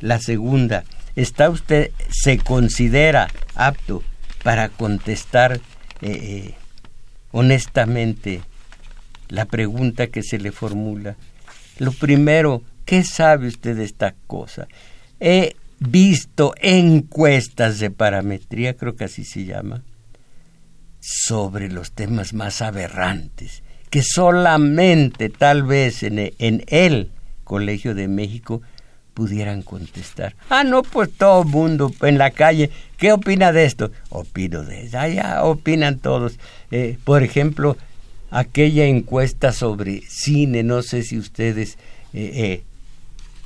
La 0.00 0.18
segunda, 0.18 0.84
¿está 1.16 1.48
usted, 1.50 1.90
se 2.10 2.38
considera 2.38 3.28
apto 3.54 4.02
para 4.42 4.68
contestar 4.68 5.54
eh, 5.54 5.60
eh, 6.02 6.54
honestamente 7.32 8.42
la 9.28 9.46
pregunta 9.46 10.08
que 10.08 10.22
se 10.22 10.38
le 10.38 10.52
formula? 10.52 11.16
Lo 11.78 11.92
primero, 11.92 12.62
¿qué 12.84 13.02
sabe 13.02 13.48
usted 13.48 13.76
de 13.76 13.84
esta 13.84 14.14
cosa? 14.26 14.68
He 15.20 15.56
visto 15.80 16.54
encuestas 16.60 17.78
de 17.78 17.90
parametría, 17.90 18.76
creo 18.76 18.94
que 18.94 19.04
así 19.04 19.24
se 19.24 19.44
llama, 19.44 19.82
sobre 21.00 21.68
los 21.68 21.92
temas 21.92 22.32
más 22.32 22.62
aberrantes, 22.62 23.63
que 23.94 24.02
solamente 24.02 25.28
tal 25.28 25.62
vez 25.62 26.02
en, 26.02 26.18
en 26.40 26.64
el 26.66 27.12
Colegio 27.44 27.94
de 27.94 28.08
México 28.08 28.60
pudieran 29.14 29.62
contestar. 29.62 30.34
Ah, 30.50 30.64
no, 30.64 30.82
pues 30.82 31.12
todo 31.12 31.42
el 31.42 31.48
mundo 31.48 31.92
en 32.02 32.18
la 32.18 32.32
calle, 32.32 32.72
¿qué 32.98 33.12
opina 33.12 33.52
de 33.52 33.66
esto? 33.66 33.92
Opino 34.08 34.64
de 34.64 34.86
eso. 34.86 34.98
Ah, 34.98 35.06
ya 35.06 35.44
opinan 35.44 36.00
todos. 36.00 36.40
Eh, 36.72 36.98
por 37.04 37.22
ejemplo, 37.22 37.76
aquella 38.32 38.84
encuesta 38.84 39.52
sobre 39.52 40.00
cine, 40.08 40.64
no 40.64 40.82
sé 40.82 41.04
si 41.04 41.16
ustedes, 41.16 41.78
eh, 42.12 42.64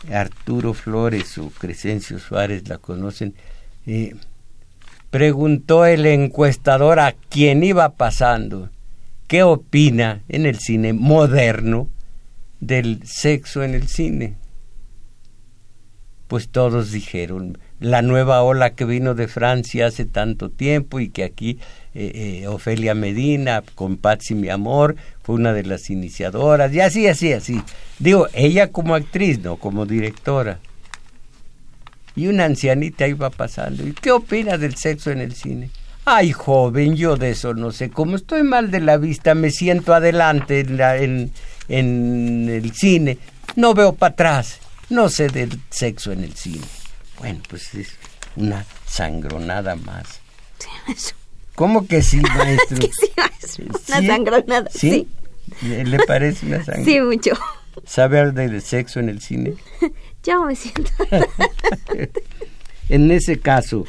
eh, 0.09 0.15
Arturo 0.15 0.73
Flores 0.73 1.37
o 1.37 1.51
Crescencio 1.51 2.19
Suárez 2.19 2.67
la 2.71 2.79
conocen, 2.79 3.35
preguntó 5.11 5.85
el 5.85 6.07
encuestador 6.07 7.01
a 7.01 7.13
quien 7.29 7.63
iba 7.63 7.91
pasando 7.91 8.71
qué 9.29 9.45
opina 9.45 10.23
en 10.29 10.47
el 10.47 10.59
cine 10.59 10.93
moderno 10.93 11.89
del 12.61 13.03
sexo 13.05 13.63
en 13.63 13.75
el 13.75 13.87
cine. 13.87 14.35
Pues 16.27 16.49
todos 16.49 16.91
dijeron, 16.91 17.59
la 17.81 18.03
nueva 18.03 18.43
ola 18.43 18.75
que 18.75 18.85
vino 18.85 19.15
de 19.15 19.29
Francia 19.29 19.87
hace 19.87 20.05
tanto 20.05 20.51
tiempo 20.51 20.99
y 20.99 21.09
que 21.09 21.25
aquí 21.25 21.59
eh, 21.95 22.41
eh, 22.43 22.47
Ofelia 22.49 22.95
Medina 22.95 23.63
con 23.75 23.97
Patsy 23.97 24.35
Mi 24.35 24.49
Amor 24.49 24.97
fue 25.23 25.37
una 25.37 25.53
de 25.53 25.63
las 25.63 25.89
iniciadoras 25.89 26.75
y 26.75 26.81
así, 26.81 27.07
así, 27.07 27.33
así. 27.33 27.63
Digo, 27.99 28.27
ella 28.35 28.73
como 28.73 28.95
actriz, 28.95 29.39
no 29.39 29.57
como 29.57 29.87
directora 29.87 30.59
y 32.19 32.27
una 32.27 32.47
ancianita 32.47 33.07
iba 33.07 33.31
pasando. 33.31 33.87
¿Y 33.87 33.93
qué 33.93 34.11
opina 34.11 34.59
del 34.59 34.75
sexo 34.75 35.13
en 35.13 35.21
el 35.21 35.35
cine? 35.35 35.71
Ay, 36.11 36.33
joven, 36.33 36.97
yo 36.97 37.19
de 37.19 37.33
eso 37.33 37.53
no 37.53 37.71
sé. 37.71 37.91
Como 37.91 38.17
estoy 38.17 38.43
mal 38.43 38.71
de 38.71 38.81
la 38.81 38.97
vista, 38.97 39.35
me 39.35 39.51
siento 39.51 39.93
adelante 39.93 40.61
en, 40.61 40.81
en, 40.81 41.33
en 41.69 42.49
el 42.49 42.73
cine. 42.73 43.19
No 43.57 43.75
veo 43.75 43.93
para 43.93 44.15
atrás. 44.15 44.59
No 44.89 45.11
sé 45.11 45.29
del 45.29 45.61
sexo 45.69 46.11
en 46.13 46.25
el 46.25 46.35
cine. 46.35 46.65
Bueno, 47.19 47.41
pues 47.51 47.75
es 47.75 47.89
una 48.37 48.65
sangronada 48.87 49.77
más. 49.77 50.21
¿Cómo 51.55 51.87
que 51.87 52.01
sí, 52.01 52.21
maestro? 52.39 52.79
que 52.79 52.91
sí, 52.91 53.13
maestro. 53.15 53.67
Una 53.67 54.07
sangronada. 54.07 54.71
¿Sí? 54.71 55.07
¿Le 55.61 55.99
parece 56.07 56.47
una 56.47 56.65
sangronada? 56.65 56.85
Sí, 56.91 57.01
mucho. 57.03 57.33
¿Sabe 57.85 58.33
del 58.33 58.63
sexo 58.63 58.99
en 59.01 59.11
el 59.11 59.21
cine? 59.21 59.55
Ya 60.25 60.39
me 60.41 60.57
siento. 60.57 60.91
en 62.89 63.11
ese 63.11 63.39
caso, 63.39 63.87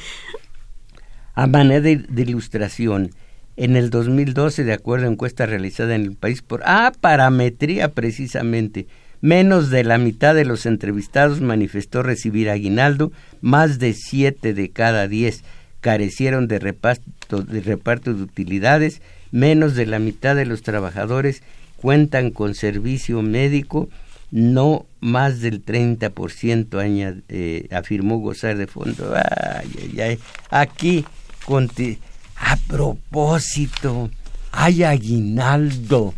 a 1.40 1.48
manera 1.48 1.80
de, 1.80 2.22
ilustración, 2.22 3.12
en 3.56 3.78
el 3.78 3.90
2012, 3.92 4.66
de 4.66 4.74
acuerdo 4.74 5.06
a 5.06 5.12
encuesta 5.12 5.46
realizada 5.46 5.96
en 5.96 6.02
el 6.02 6.16
país 6.16 6.42
por 6.42 6.62
ah, 6.66 6.92
parametría 7.00 7.94
precisamente, 7.94 8.88
menos 9.22 9.70
de 9.70 9.86
la 9.86 9.98
mitad 9.98 10.36
de 10.36 10.44
los 10.44 10.66
entrevistados 10.66 11.40
manifestó 11.40 12.04
recibir 12.04 12.50
aguinaldo, 12.50 13.14
más 13.40 13.80
de 13.80 13.94
siete 13.94 14.54
de 14.54 14.70
cada 14.70 15.08
diez 15.08 15.46
carecieron 15.80 16.50
de 16.50 16.60
reparto, 16.60 17.42
de 17.42 17.62
reparto 17.62 18.14
de 18.14 18.24
utilidades, 18.24 19.02
menos 19.32 19.76
de 19.76 19.86
la 19.86 20.00
mitad 20.00 20.36
de 20.36 20.46
los 20.46 20.62
trabajadores 20.62 21.42
cuentan 21.78 22.32
con 22.32 22.54
servicio 22.54 23.22
médico, 23.22 23.88
no 24.30 24.88
más 25.00 25.40
del 25.40 25.64
30% 25.64 27.24
eh, 27.30 27.68
afirmó 27.72 28.18
gozar 28.18 28.58
de 28.58 28.68
fondo. 28.68 29.14
Ay, 29.16 29.70
ay, 29.82 30.02
ay. 30.02 30.20
Aquí, 30.50 31.06
a 31.50 32.58
propósito, 32.68 34.12
hay 34.52 34.84
aguinaldo. 34.84 36.14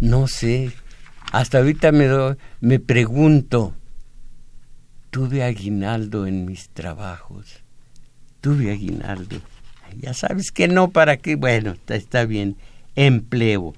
No 0.00 0.28
sé, 0.28 0.72
hasta 1.30 1.58
ahorita 1.58 1.92
me, 1.92 2.08
me 2.60 2.80
pregunto, 2.80 3.74
tuve 5.10 5.42
aguinaldo 5.42 6.26
en 6.26 6.46
mis 6.46 6.70
trabajos, 6.70 7.62
tuve 8.40 8.72
aguinaldo. 8.72 9.42
Ya 10.00 10.14
sabes 10.14 10.50
que 10.50 10.68
no, 10.68 10.90
¿para 10.90 11.18
qué? 11.18 11.36
Bueno, 11.36 11.76
está 11.88 12.24
bien, 12.24 12.56
empleo. 12.96 13.74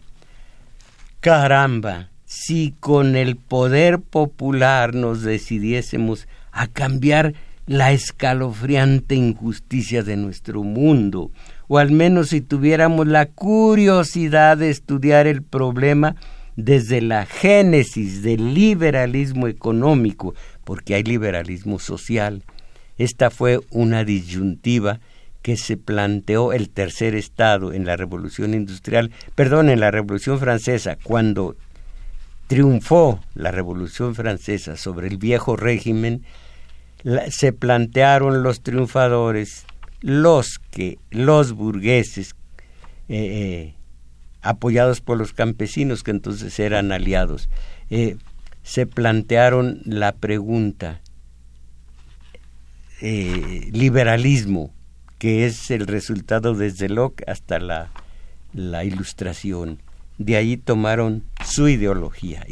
Caramba, 1.19 2.11
si 2.25 2.73
con 2.79 3.17
el 3.17 3.35
poder 3.35 3.99
popular 3.99 4.95
nos 4.95 5.23
decidiésemos 5.23 6.29
a 6.53 6.69
cambiar 6.69 7.35
la 7.67 7.93
escalofriante 7.93 9.15
injusticia 9.15 10.03
de 10.03 10.17
nuestro 10.17 10.63
mundo, 10.63 11.31
o 11.69 11.79
al 11.79 11.91
menos 11.91 12.29
si 12.29 12.41
tuviéramos 12.41 13.07
la 13.07 13.27
curiosidad 13.27 14.57
de 14.57 14.71
estudiar 14.71 15.27
el 15.27 15.43
problema 15.43 16.15
desde 16.55 17.01
la 17.01 17.27
génesis 17.27 18.23
del 18.23 18.55
liberalismo 18.55 19.49
económico, 19.49 20.35
porque 20.65 20.95
hay 20.95 21.03
liberalismo 21.03 21.79
social. 21.79 22.45
Esta 22.99 23.31
fue 23.31 23.61
una 23.71 24.05
disyuntiva 24.05 25.01
que 25.43 25.57
se 25.57 25.77
planteó 25.77 26.53
el 26.53 26.71
tercer 26.71 27.15
estado 27.15 27.73
en 27.73 27.85
la 27.85 27.97
revolución 27.97 28.55
industrial, 28.55 29.11
perdón, 29.35 29.69
en 29.69 29.81
la 29.81 29.91
revolución 29.91 30.39
francesa, 30.39 30.97
cuando 31.03 31.57
triunfó 32.47 33.21
la 33.35 33.51
Revolución 33.51 34.15
Francesa 34.15 34.77
sobre 34.77 35.09
el 35.09 35.19
viejo 35.19 35.57
régimen, 35.57 36.23
se 37.31 37.53
plantearon 37.53 38.43
los 38.43 38.63
triunfadores, 38.63 39.65
los 40.01 40.59
que 40.71 40.99
los 41.11 41.53
burgueses 41.53 42.35
eh, 43.09 43.17
eh, 43.17 43.75
apoyados 44.43 45.01
por 45.01 45.17
los 45.17 45.33
campesinos 45.33 46.03
que 46.03 46.11
entonces 46.11 46.59
eran 46.59 46.91
aliados, 46.93 47.49
eh, 47.91 48.17
se 48.63 48.87
plantearon 48.87 49.81
la 49.85 50.13
pregunta 50.13 51.01
liberalismo, 52.99 54.73
que 55.19 55.45
es 55.45 55.71
el 55.71 55.87
resultado 55.87 56.55
desde 56.55 56.89
Locke 56.89 57.25
hasta 57.29 57.59
la, 57.59 57.91
la 58.55 58.85
ilustración 58.85 59.83
de 60.17 60.37
ahí 60.37 60.57
tomaron 60.57 61.25
su 61.45 61.69
ideología, 61.69 62.45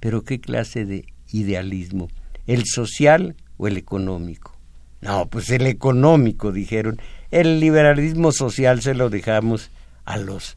Pero 0.00 0.22
¿qué 0.24 0.40
clase 0.40 0.86
de 0.86 1.04
idealismo? 1.30 2.08
¿El 2.46 2.64
social 2.64 3.36
o 3.56 3.66
el 3.66 3.76
económico? 3.76 4.56
No, 5.00 5.26
pues 5.26 5.50
el 5.50 5.66
económico, 5.66 6.50
dijeron. 6.50 6.98
El 7.30 7.60
liberalismo 7.60 8.32
social 8.32 8.80
se 8.80 8.94
lo 8.94 9.10
dejamos 9.10 9.70
a 10.04 10.16
los 10.16 10.56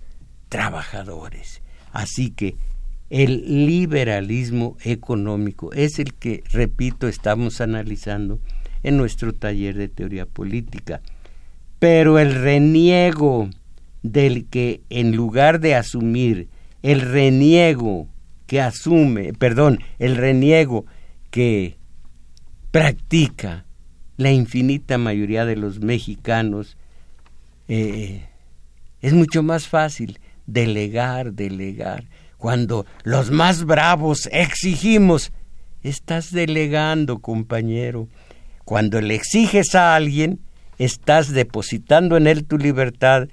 trabajadores. 0.49 1.61
Así 1.91 2.31
que 2.31 2.55
el 3.09 3.65
liberalismo 3.65 4.77
económico 4.83 5.71
es 5.73 5.99
el 5.99 6.13
que, 6.13 6.43
repito, 6.51 7.07
estamos 7.07 7.61
analizando 7.61 8.39
en 8.83 8.97
nuestro 8.97 9.33
taller 9.33 9.75
de 9.75 9.87
teoría 9.87 10.25
política. 10.25 11.01
Pero 11.79 12.19
el 12.19 12.33
reniego 12.33 13.49
del 14.03 14.45
que 14.45 14.81
en 14.89 15.15
lugar 15.15 15.59
de 15.59 15.75
asumir 15.75 16.49
el 16.83 17.01
reniego 17.01 18.07
que 18.45 18.61
asume, 18.61 19.33
perdón, 19.33 19.79
el 19.99 20.15
reniego 20.15 20.85
que 21.31 21.76
practica 22.71 23.65
la 24.17 24.31
infinita 24.31 24.97
mayoría 24.97 25.45
de 25.45 25.55
los 25.55 25.79
mexicanos, 25.79 26.77
eh, 27.67 28.27
es 29.01 29.13
mucho 29.13 29.43
más 29.43 29.67
fácil 29.67 30.19
delegar, 30.45 31.33
delegar. 31.33 32.05
Cuando 32.37 32.85
los 33.03 33.31
más 33.31 33.63
bravos 33.65 34.27
exigimos, 34.31 35.31
estás 35.83 36.31
delegando, 36.31 37.19
compañero. 37.19 38.07
Cuando 38.65 39.01
le 39.01 39.15
exiges 39.15 39.75
a 39.75 39.95
alguien, 39.95 40.39
estás 40.77 41.31
depositando 41.31 42.17
en 42.17 42.27
él 42.27 42.45
tu 42.45 42.57
libertad 42.57 43.27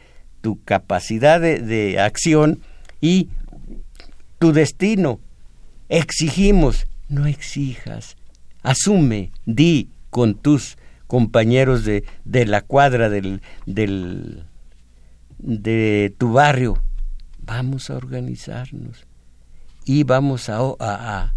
tu 0.44 0.62
capacidad 0.62 1.40
de, 1.40 1.98
acción 1.98 2.60
y 3.00 3.30
tu 4.38 4.52
destino. 4.52 5.18
Exigimos, 5.88 6.86
no 7.08 7.24
exijas, 7.24 8.18
asume, 8.64 9.30
di 9.46 9.90
con 10.10 10.34
tus 10.34 10.76
compañeros 11.06 11.84
de, 11.84 12.04
de 12.24 12.46
la 12.46 12.62
cuadra 12.62 13.08
del, 13.08 13.40
del, 13.66 14.44
de 15.38 16.12
tu 16.18 16.32
barrio, 16.32 16.82
vamos 17.38 17.90
a 17.90 17.96
organizarnos. 17.96 19.06
Y 19.84 20.02
vamos 20.04 20.48
a, 20.48 20.60
a, 20.80 21.34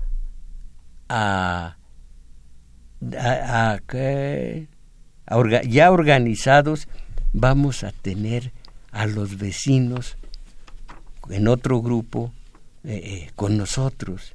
a, 1.09 1.77
ya 5.67 5.91
organizados, 5.91 6.87
vamos 7.33 7.83
a 7.83 7.91
tener 7.91 8.53
a 8.91 9.05
los 9.05 9.37
vecinos 9.37 10.17
en 11.29 11.49
otro 11.49 11.81
grupo 11.81 12.31
eh, 12.85 13.01
eh, 13.03 13.31
con 13.35 13.57
nosotros. 13.57 14.33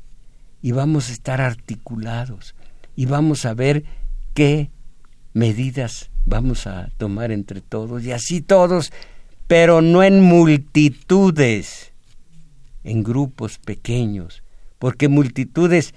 Y 0.60 0.72
vamos 0.72 1.08
a 1.08 1.12
estar 1.12 1.40
articulados 1.40 2.54
y 2.96 3.06
vamos 3.06 3.44
a 3.44 3.54
ver 3.54 3.84
qué 4.34 4.70
medidas 5.32 6.10
vamos 6.26 6.66
a 6.66 6.88
tomar 6.98 7.32
entre 7.32 7.60
todos 7.60 8.04
y 8.04 8.12
así 8.12 8.40
todos, 8.40 8.92
pero 9.46 9.82
no 9.82 10.02
en 10.02 10.20
multitudes, 10.20 11.92
en 12.84 13.02
grupos 13.02 13.58
pequeños, 13.58 14.42
porque 14.78 15.08
multitudes 15.08 15.94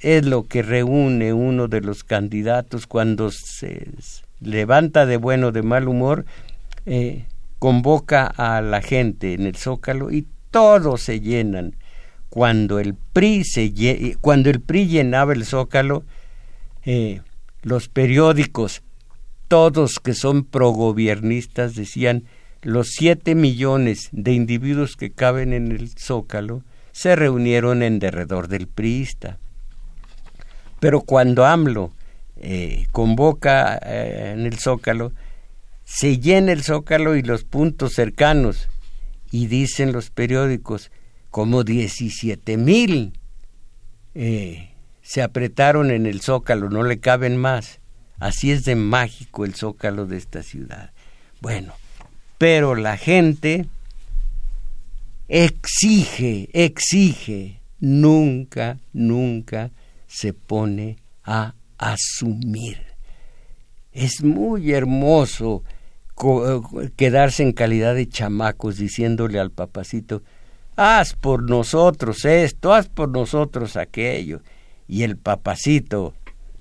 es 0.00 0.24
lo 0.24 0.46
que 0.46 0.62
reúne 0.62 1.32
uno 1.32 1.68
de 1.68 1.80
los 1.80 2.04
candidatos 2.04 2.86
cuando 2.86 3.30
se 3.30 3.88
levanta 4.40 5.06
de 5.06 5.16
bueno 5.16 5.48
o 5.48 5.52
de 5.52 5.62
mal 5.62 5.88
humor, 5.88 6.24
eh, 6.86 7.26
convoca 7.58 8.26
a 8.26 8.62
la 8.62 8.80
gente 8.80 9.34
en 9.34 9.46
el 9.46 9.56
zócalo 9.56 10.10
y 10.10 10.26
todos 10.50 11.02
se 11.02 11.20
llenan. 11.20 11.76
Cuando 12.30 12.78
el 12.78 12.94
PRI, 12.94 13.44
se, 13.44 14.16
cuando 14.20 14.50
el 14.50 14.60
PRI 14.60 14.86
llenaba 14.86 15.32
el 15.32 15.44
zócalo, 15.44 16.04
eh, 16.84 17.20
los 17.62 17.88
periódicos, 17.88 18.82
todos 19.48 19.98
que 19.98 20.14
son 20.14 20.44
progobiernistas, 20.44 21.74
decían 21.74 22.24
los 22.62 22.88
siete 22.90 23.34
millones 23.34 24.08
de 24.12 24.32
individuos 24.32 24.96
que 24.96 25.10
caben 25.10 25.52
en 25.52 25.72
el 25.72 25.90
zócalo 25.98 26.62
se 26.92 27.16
reunieron 27.16 27.82
en 27.82 27.98
derredor 27.98 28.48
del 28.48 28.66
priista. 28.66 29.38
Pero 30.80 31.00
cuando 31.00 31.46
AMLO 31.46 31.92
eh, 32.36 32.86
convoca 32.92 33.78
eh, 33.82 34.32
en 34.34 34.46
el 34.46 34.58
zócalo, 34.58 35.12
se 35.84 36.18
llena 36.18 36.52
el 36.52 36.62
zócalo 36.62 37.16
y 37.16 37.22
los 37.22 37.44
puntos 37.44 37.94
cercanos, 37.94 38.68
y 39.30 39.46
dicen 39.46 39.92
los 39.92 40.10
periódicos, 40.10 40.90
como 41.30 41.62
17 41.64 42.56
mil 42.56 43.12
se 45.10 45.22
apretaron 45.22 45.90
en 45.90 46.06
el 46.06 46.20
zócalo, 46.20 46.70
no 46.70 46.84
le 46.84 47.00
caben 47.00 47.36
más. 47.36 47.80
Así 48.20 48.52
es 48.52 48.62
de 48.62 48.76
mágico 48.76 49.44
el 49.44 49.56
zócalo 49.56 50.06
de 50.06 50.16
esta 50.16 50.44
ciudad. 50.44 50.92
Bueno, 51.40 51.72
pero 52.38 52.76
la 52.76 52.96
gente 52.96 53.66
exige, 55.26 56.48
exige, 56.52 57.60
nunca, 57.80 58.78
nunca 58.92 59.72
se 60.06 60.32
pone 60.32 60.98
a 61.24 61.54
asumir. 61.76 62.80
Es 63.90 64.22
muy 64.22 64.70
hermoso 64.70 65.64
eh, 66.22 66.90
quedarse 66.94 67.42
en 67.42 67.50
calidad 67.50 67.96
de 67.96 68.08
chamacos 68.08 68.76
diciéndole 68.76 69.40
al 69.40 69.50
papacito, 69.50 70.22
haz 70.76 71.14
por 71.14 71.50
nosotros 71.50 72.24
esto, 72.24 72.72
haz 72.72 72.88
por 72.88 73.08
nosotros 73.08 73.76
aquello. 73.76 74.40
Y 74.90 75.04
el 75.04 75.16
papacito 75.16 76.14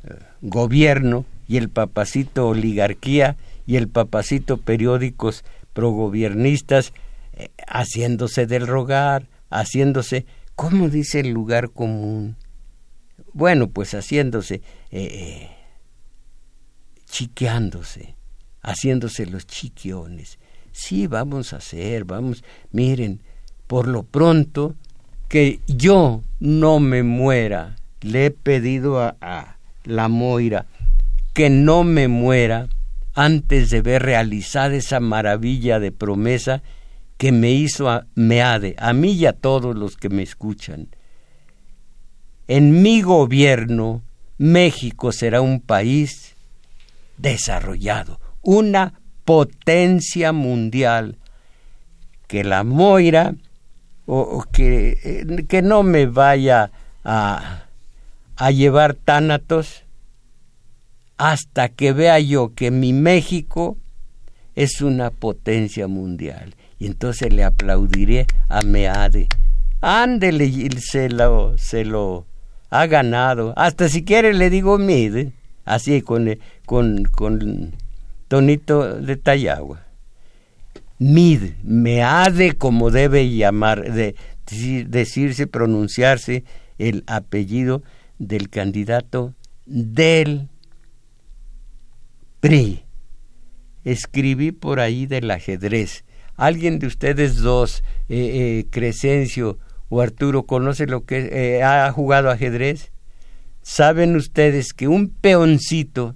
eh, 0.03 0.13
gobierno 0.41 1.25
y 1.47 1.57
el 1.57 1.69
papacito 1.69 2.47
oligarquía 2.47 3.37
y 3.65 3.75
el 3.75 3.87
papacito 3.87 4.57
periódicos 4.57 5.43
progobiernistas 5.73 6.93
eh, 7.33 7.49
haciéndose 7.67 8.45
del 8.45 8.67
rogar, 8.67 9.27
haciéndose, 9.49 10.27
¿cómo 10.55 10.89
dice 10.89 11.21
el 11.21 11.29
lugar 11.29 11.71
común? 11.71 12.35
Bueno, 13.33 13.71
pues 13.71 13.95
haciéndose, 13.95 14.61
eh, 14.91 15.49
chiqueándose, 17.09 18.15
haciéndose 18.61 19.25
los 19.25 19.47
chiquiones. 19.47 20.37
Sí, 20.71 21.07
vamos 21.07 21.51
a 21.53 21.57
hacer, 21.57 22.05
vamos, 22.05 22.43
miren, 22.71 23.21
por 23.65 23.87
lo 23.87 24.03
pronto, 24.03 24.75
que 25.29 25.61
yo 25.65 26.21
no 26.39 26.79
me 26.79 27.01
muera. 27.01 27.78
Le 28.01 28.27
he 28.27 28.31
pedido 28.31 28.99
a, 28.99 29.57
la 29.83 30.07
Moira 30.07 30.65
que 31.33 31.49
no 31.49 31.83
me 31.83 32.07
muera 32.07 32.67
antes 33.15 33.69
de 33.69 33.81
ver 33.81 34.03
realizada 34.03 34.75
esa 34.75 34.99
maravilla 34.99 35.79
de 35.79 35.91
promesa 35.91 36.61
que 37.17 37.31
me 37.31 37.51
hizo 37.51 37.89
a 37.89 38.05
Meade, 38.15 38.75
a 38.77 38.93
mí 38.93 39.11
y 39.11 39.25
a 39.25 39.33
todos 39.33 39.75
los 39.75 39.97
que 39.97 40.09
me 40.09 40.23
escuchan. 40.23 40.87
En 42.47 42.81
mi 42.81 43.01
gobierno, 43.01 44.01
México 44.37 45.11
será 45.11 45.41
un 45.41 45.59
país 45.59 46.35
desarrollado, 47.17 48.19
una 48.41 48.93
potencia 49.25 50.31
mundial, 50.31 51.17
que 52.27 52.43
la 52.43 52.63
Moira 52.63 53.35
o, 54.05 54.43
que, 54.51 54.97
eh, 55.03 55.45
que, 55.47 55.61
no 55.61 55.83
me 55.83 56.05
vaya 56.05 56.71
a, 57.03 57.65
a 58.39 58.51
llevar 58.51 58.95
tánatos 58.95 59.83
hasta 61.17 61.67
que 61.67 61.91
vea 61.91 62.19
yo 62.19 62.55
que 62.55 62.71
mi 62.71 62.93
México 62.93 63.77
es 64.55 64.81
una 64.81 65.11
potencia 65.11 65.87
mundial. 65.87 66.55
Y 66.79 66.85
entonces 66.87 67.33
le 67.33 67.43
aplaudiré 67.43 68.25
a 68.47 68.61
Meade. 68.61 69.27
Ándele, 69.81 70.69
se 70.79 71.09
lo, 71.09 71.57
se 71.57 71.83
lo 71.83 72.25
ha 72.69 72.87
ganado. 72.87 73.53
Hasta 73.57 73.89
si 73.89 74.05
quiere 74.05 74.33
le 74.33 74.49
digo 74.49 74.77
Mide, 74.77 75.33
así 75.65 76.01
con, 76.01 76.39
con, 76.65 77.03
con 77.03 77.73
tonito 78.29 78.95
de 78.95 79.17
Tayagua. 79.17 79.81
Mid, 80.97 81.53
me 81.63 82.03
ha 82.03 82.29
de 82.29 82.53
como 82.53 82.89
debe 82.89 83.29
llamar, 83.29 83.91
de, 83.93 84.15
decirse, 84.87 85.47
pronunciarse 85.47 86.45
el 86.77 87.03
apellido 87.07 87.83
del 88.19 88.49
candidato 88.49 89.33
del 89.65 90.49
PRI. 92.41 92.83
Escribí 93.83 94.51
por 94.51 94.79
ahí 94.79 95.05
del 95.05 95.31
ajedrez. 95.31 96.03
¿Alguien 96.35 96.79
de 96.79 96.87
ustedes 96.87 97.37
dos, 97.37 97.83
eh, 98.07 98.59
eh, 98.59 98.67
Crescencio 98.69 99.57
o 99.89 100.01
Arturo, 100.01 100.43
conoce 100.43 100.85
lo 100.85 101.05
que 101.05 101.29
eh, 101.31 101.63
ha 101.63 101.91
jugado 101.91 102.29
ajedrez? 102.29 102.91
Saben 103.61 104.15
ustedes 104.15 104.73
que 104.73 104.87
un 104.87 105.09
peoncito 105.09 106.15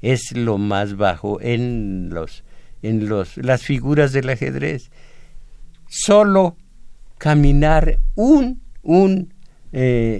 es 0.00 0.32
lo 0.32 0.58
más 0.58 0.96
bajo 0.96 1.40
en 1.40 2.10
los 2.10 2.44
en 2.82 3.08
los, 3.08 3.36
las 3.36 3.62
figuras 3.62 4.12
del 4.12 4.28
ajedrez. 4.28 4.90
Solo 5.88 6.56
caminar 7.16 8.00
un, 8.16 8.60
un, 8.82 9.32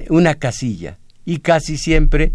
una 0.09 0.37
casilla 0.37 0.99
y 1.25 1.39
casi 1.39 1.79
siempre 1.79 2.33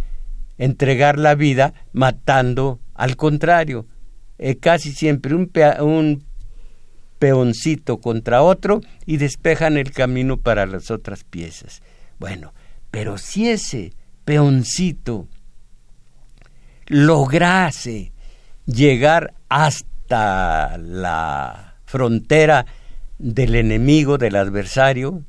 entregar 0.57 1.17
la 1.17 1.35
vida 1.35 1.73
matando 1.93 2.79
al 2.93 3.15
contrario. 3.15 3.87
Eh, 4.39 4.57
casi 4.57 4.91
siempre 4.91 5.35
un, 5.35 5.51
un 5.79 6.23
peoncito 7.19 7.99
contra 7.99 8.43
otro 8.43 8.81
y 9.05 9.17
despejan 9.17 9.77
el 9.77 9.91
camino 9.91 10.37
para 10.37 10.65
las 10.65 10.91
otras 10.91 11.23
piezas. 11.23 11.81
Bueno, 12.19 12.53
pero 12.91 13.17
si 13.17 13.49
ese 13.49 13.93
peoncito 14.25 15.27
lograse 16.87 18.11
llegar 18.65 19.33
hasta 19.49 20.77
la 20.77 21.75
frontera 21.85 22.65
del 23.17 23.55
enemigo, 23.55 24.17
del 24.17 24.35
adversario, 24.35 25.23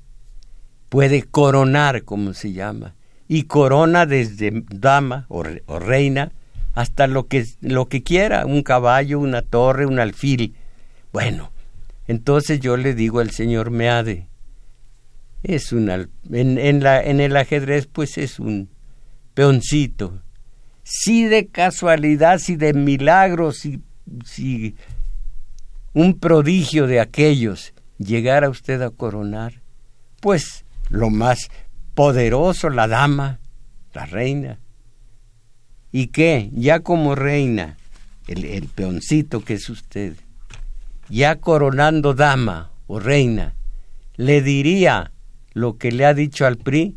puede 0.88 1.22
coronar, 1.22 2.04
como 2.04 2.34
se 2.34 2.52
llama, 2.52 2.94
y 3.28 3.44
corona 3.44 4.06
desde 4.06 4.64
dama 4.70 5.26
o, 5.28 5.44
reina 5.78 6.32
hasta 6.74 7.06
lo 7.06 7.26
que, 7.26 7.46
lo 7.60 7.88
que 7.88 8.02
quiera, 8.02 8.46
un 8.46 8.62
caballo, 8.62 9.20
una 9.20 9.42
torre, 9.42 9.86
un 9.86 9.98
alfil. 9.98 10.54
Bueno, 11.12 11.50
entonces 12.06 12.60
yo 12.60 12.76
le 12.76 12.94
digo 12.94 13.20
al 13.20 13.30
señor 13.30 13.70
Meade, 13.70 14.26
es 15.42 15.72
un 15.72 15.90
en, 15.90 16.58
en, 16.58 16.82
la, 16.82 17.02
en 17.02 17.20
el 17.20 17.36
ajedrez 17.36 17.86
pues 17.86 18.16
es 18.18 18.38
un 18.38 18.68
peoncito. 19.34 20.20
Si 20.82 21.24
de 21.24 21.48
casualidad, 21.48 22.38
si 22.38 22.56
de 22.56 22.72
milagros, 22.72 23.58
si 23.58 23.82
si 24.24 24.76
un 25.92 26.18
prodigio 26.18 26.86
de 26.86 27.00
aquellos 27.00 27.74
llegara 27.98 28.48
usted 28.48 28.80
a 28.82 28.90
coronar, 28.90 29.60
pues 30.20 30.64
lo 30.88 31.10
más 31.10 31.50
poderoso, 31.98 32.70
la 32.70 32.86
dama, 32.86 33.40
la 33.92 34.06
reina. 34.06 34.60
¿Y 35.90 36.06
qué? 36.06 36.48
Ya 36.52 36.78
como 36.78 37.16
reina, 37.16 37.76
el, 38.28 38.44
el 38.44 38.68
peoncito 38.68 39.40
que 39.40 39.54
es 39.54 39.68
usted, 39.68 40.14
ya 41.08 41.40
coronando 41.40 42.14
dama 42.14 42.70
o 42.86 43.00
reina, 43.00 43.56
le 44.14 44.42
diría 44.42 45.10
lo 45.54 45.76
que 45.76 45.90
le 45.90 46.06
ha 46.06 46.14
dicho 46.14 46.46
al 46.46 46.56
PRI, 46.58 46.96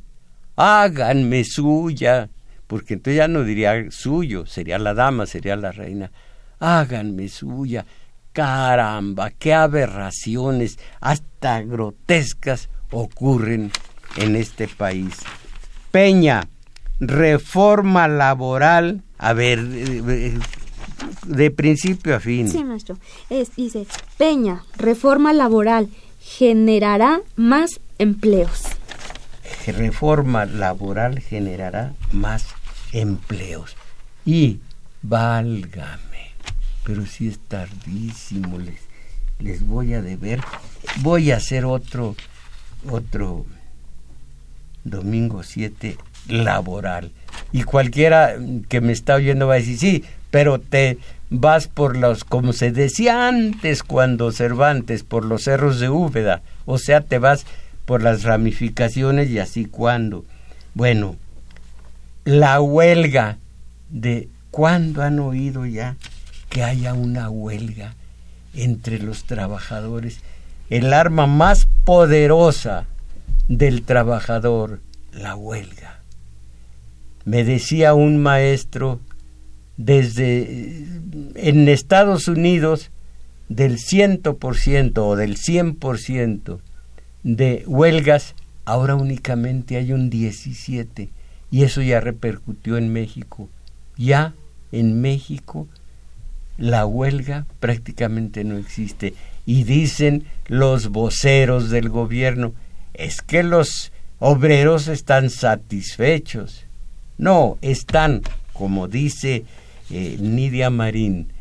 háganme 0.56 1.46
suya, 1.46 2.30
porque 2.68 2.94
entonces 2.94 3.18
ya 3.18 3.28
no 3.28 3.44
diría 3.44 3.90
suyo, 3.90 4.46
sería 4.46 4.78
la 4.78 4.94
dama, 4.94 5.26
sería 5.26 5.56
la 5.56 5.72
reina, 5.72 6.12
háganme 6.60 7.28
suya. 7.28 7.88
Caramba, 8.34 9.32
qué 9.32 9.56
aberraciones, 9.56 10.78
hasta 11.00 11.64
grotescas 11.64 12.70
ocurren 12.92 13.72
en 14.18 14.36
este 14.36 14.68
país. 14.68 15.14
Peña, 15.92 16.48
reforma 17.00 18.08
laboral, 18.08 19.02
a 19.18 19.34
ver, 19.34 19.60
eh, 19.60 20.38
de 21.26 21.52
principio 21.52 22.16
a 22.16 22.20
fin. 22.20 22.48
Sí, 22.50 22.64
maestro. 22.64 22.98
dice, 23.30 23.86
Peña, 24.18 24.64
reforma 24.78 25.34
laboral 25.34 25.90
generará 26.20 27.22
más 27.36 27.80
empleos. 27.98 28.64
Reforma 29.66 30.46
laboral 30.46 31.20
generará 31.20 31.94
más 32.12 32.48
empleos. 32.94 33.76
Y, 34.26 34.60
válgame, 35.02 36.32
pero 36.84 37.06
si 37.06 37.28
es 37.28 37.40
tardísimo, 37.40 38.60
les, 38.60 38.82
les 39.40 39.66
voy 39.66 39.94
a 39.94 40.02
deber. 40.02 40.42
Voy 40.98 41.32
a 41.32 41.38
hacer 41.38 41.66
otro, 41.66 42.16
otro 42.90 43.46
domingo 44.84 45.44
7 45.44 45.98
laboral. 46.28 47.12
Y 47.52 47.64
cualquiera 47.64 48.36
que 48.70 48.82
me 48.82 48.94
está 48.94 49.16
oyendo 49.16 49.48
va 49.48 49.56
a 49.56 49.58
decir, 49.58 49.78
sí, 49.78 50.04
pero 50.30 50.60
te 50.60 50.98
vas 51.30 51.68
por 51.68 51.98
los, 51.98 52.24
como 52.24 52.54
se 52.54 52.72
decía 52.72 53.28
antes 53.28 53.84
cuando 53.84 54.32
Cervantes, 54.32 55.04
por 55.04 55.26
los 55.26 55.44
cerros 55.44 55.80
de 55.80 55.90
Úbeda, 55.90 56.42
o 56.66 56.78
sea, 56.78 57.02
te 57.02 57.20
vas 57.20 57.46
por 57.86 58.02
las 58.02 58.24
ramificaciones 58.24 59.30
y 59.30 59.40
así 59.40 59.66
cuando. 59.66 60.26
Bueno, 60.74 61.16
la 62.26 62.62
huelga 62.62 63.38
de 63.90 64.30
cuándo 64.52 65.02
han 65.02 65.20
oído 65.20 65.66
ya 65.66 65.96
que 66.50 66.64
haya 66.64 66.94
una 66.94 67.30
huelga 67.30 67.96
entre 68.54 69.00
los 69.00 69.24
trabajadores, 69.24 70.20
el 70.70 70.94
arma 70.94 71.28
más 71.28 71.68
poderosa 71.86 72.86
del 73.58 73.82
trabajador, 73.82 74.80
la 75.12 75.36
huelga. 75.36 76.00
Me 77.26 77.44
decía 77.44 77.94
un 77.94 78.18
maestro 78.18 79.02
desde 79.76 80.86
en 81.36 81.68
Estados 81.68 82.30
Unidos 82.30 82.92
del 83.50 83.78
100% 83.78 84.98
o 85.00 85.16
del 85.18 85.36
100% 85.38 86.60
de 87.24 87.64
huelgas, 87.68 88.36
ahora 88.64 88.96
únicamente 88.96 89.76
hay 89.76 89.92
un 89.92 90.10
17 90.10 91.10
y 91.52 91.64
eso 91.64 91.82
ya 91.82 92.00
repercutió 92.00 92.78
en 92.78 92.94
México. 92.94 93.50
Ya 93.98 94.34
en 94.72 95.02
México 95.02 95.68
la 96.58 96.86
huelga 96.86 97.46
prácticamente 97.60 98.46
no 98.46 98.56
existe 98.58 99.14
y 99.46 99.66
dicen 99.66 100.24
los 100.48 100.88
voceros 100.88 101.70
del 101.70 101.90
gobierno, 101.90 102.54
es 102.94 103.22
que 103.22 103.44
los 103.44 103.92
obreros 104.20 104.88
están 104.88 105.30
satisfechos. 105.30 106.66
No, 107.18 107.58
están, 107.62 108.22
como 108.54 108.88
dice 108.88 109.46
eh, 109.90 110.18
Nidia 110.20 110.70
Marín 110.70 111.32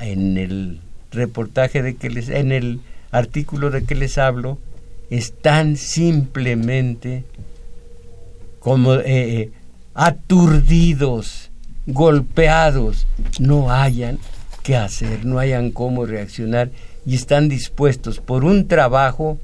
en 0.00 0.38
el 0.38 0.80
reportaje 1.10 1.82
de 1.82 1.96
que 1.96 2.10
les, 2.10 2.28
en 2.28 2.52
el 2.52 2.80
artículo 3.10 3.70
de 3.70 3.84
que 3.84 3.94
les 3.94 4.18
hablo, 4.18 4.58
están 5.10 5.76
simplemente 5.76 7.24
como 8.60 8.94
eh, 8.94 9.02
eh, 9.06 9.50
aturdidos, 9.94 11.50
golpeados, 11.86 13.06
no 13.38 13.72
hayan 13.72 14.18
qué 14.62 14.76
hacer, 14.76 15.24
no 15.24 15.38
hayan 15.38 15.70
cómo 15.70 16.06
reaccionar 16.06 16.70
y 17.04 17.14
están 17.14 17.48
dispuestos 17.48 18.20
por 18.20 18.44
un 18.44 18.68
trabajo 18.68 19.38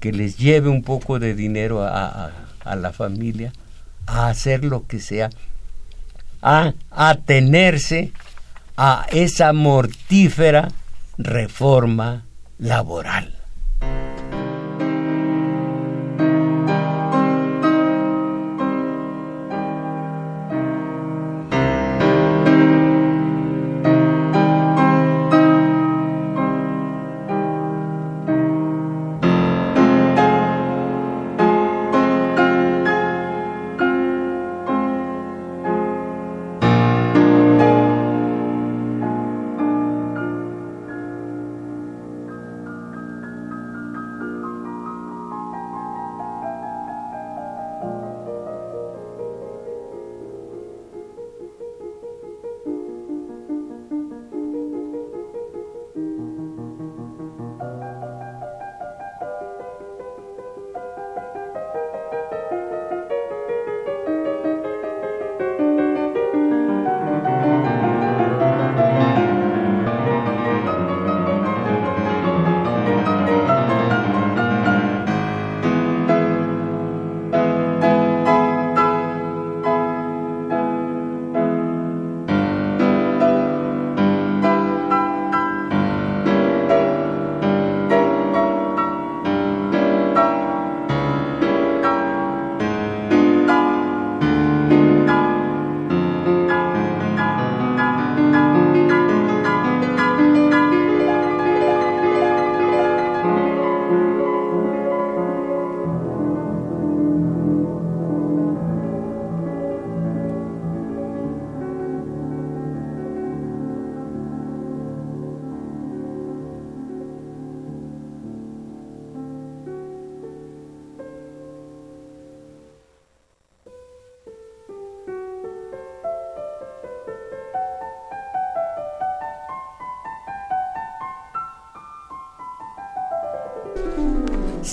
que 0.00 0.12
les 0.12 0.36
lleve 0.36 0.68
un 0.68 0.82
poco 0.82 1.18
de 1.18 1.34
dinero 1.34 1.84
a, 1.84 2.32
a 2.64 2.76
la 2.76 2.92
familia 2.92 3.52
a 4.06 4.28
hacer 4.28 4.64
lo 4.64 4.86
que 4.86 5.00
sea 5.00 5.30
a 6.42 6.74
atenerse 6.90 8.12
a 8.76 9.06
esa 9.10 9.52
mortífera 9.52 10.68
reforma 11.18 12.24
laboral. 12.58 13.35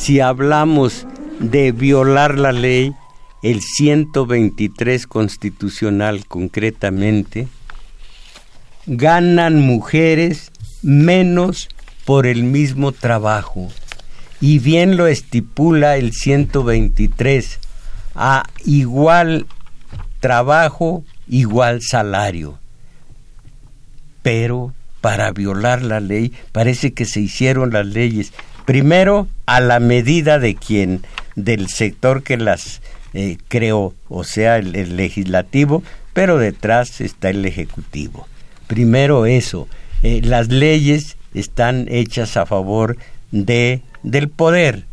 Si 0.04 0.20
hablamos 0.20 1.08
de 1.40 1.72
violar 1.72 2.38
la 2.38 2.52
ley, 2.52 2.94
el 3.42 3.62
123 3.62 5.08
constitucional 5.08 6.26
concretamente, 6.28 7.48
ganan 8.86 9.62
mujeres 9.62 10.52
menos 10.82 11.70
por 12.04 12.28
el 12.28 12.44
mismo 12.44 12.92
trabajo. 12.92 13.70
Y 14.42 14.60
bien 14.60 14.98
lo 14.98 15.08
estipula 15.08 15.96
el 15.96 16.12
123, 16.12 17.60
a 18.14 18.44
igual 18.66 19.46
trabajo, 20.20 21.06
igual 21.30 21.80
salario. 21.82 22.60
Pero 24.22 24.74
para 25.00 25.32
violar 25.32 25.82
la 25.82 26.02
ley 26.02 26.34
parece 26.52 26.94
que 26.94 27.06
se 27.06 27.22
hicieron 27.22 27.72
las 27.72 27.86
leyes 27.86 28.34
Primero, 28.66 29.28
a 29.46 29.60
la 29.60 29.80
medida 29.80 30.40
de 30.40 30.56
quien, 30.56 31.02
del 31.36 31.68
sector 31.68 32.24
que 32.24 32.38
las 32.38 32.82
eh, 33.14 33.38
creó, 33.48 33.94
o 34.10 34.24
sea, 34.24 34.58
el, 34.58 34.96
legislativo, 34.96 35.84
pero 36.14 36.38
detrás 36.38 37.02
está 37.02 37.30
el 37.30 37.46
ejecutivo. 37.46 38.28
Primero 38.68 39.26
eso, 39.26 39.68
eh, 40.02 40.22
las 40.24 40.48
leyes 40.48 41.18
están 41.34 41.88
hechas 41.90 42.38
a 42.38 42.46
favor 42.46 42.98
de 43.32 43.82
del 44.04 44.30
poder 44.30 44.86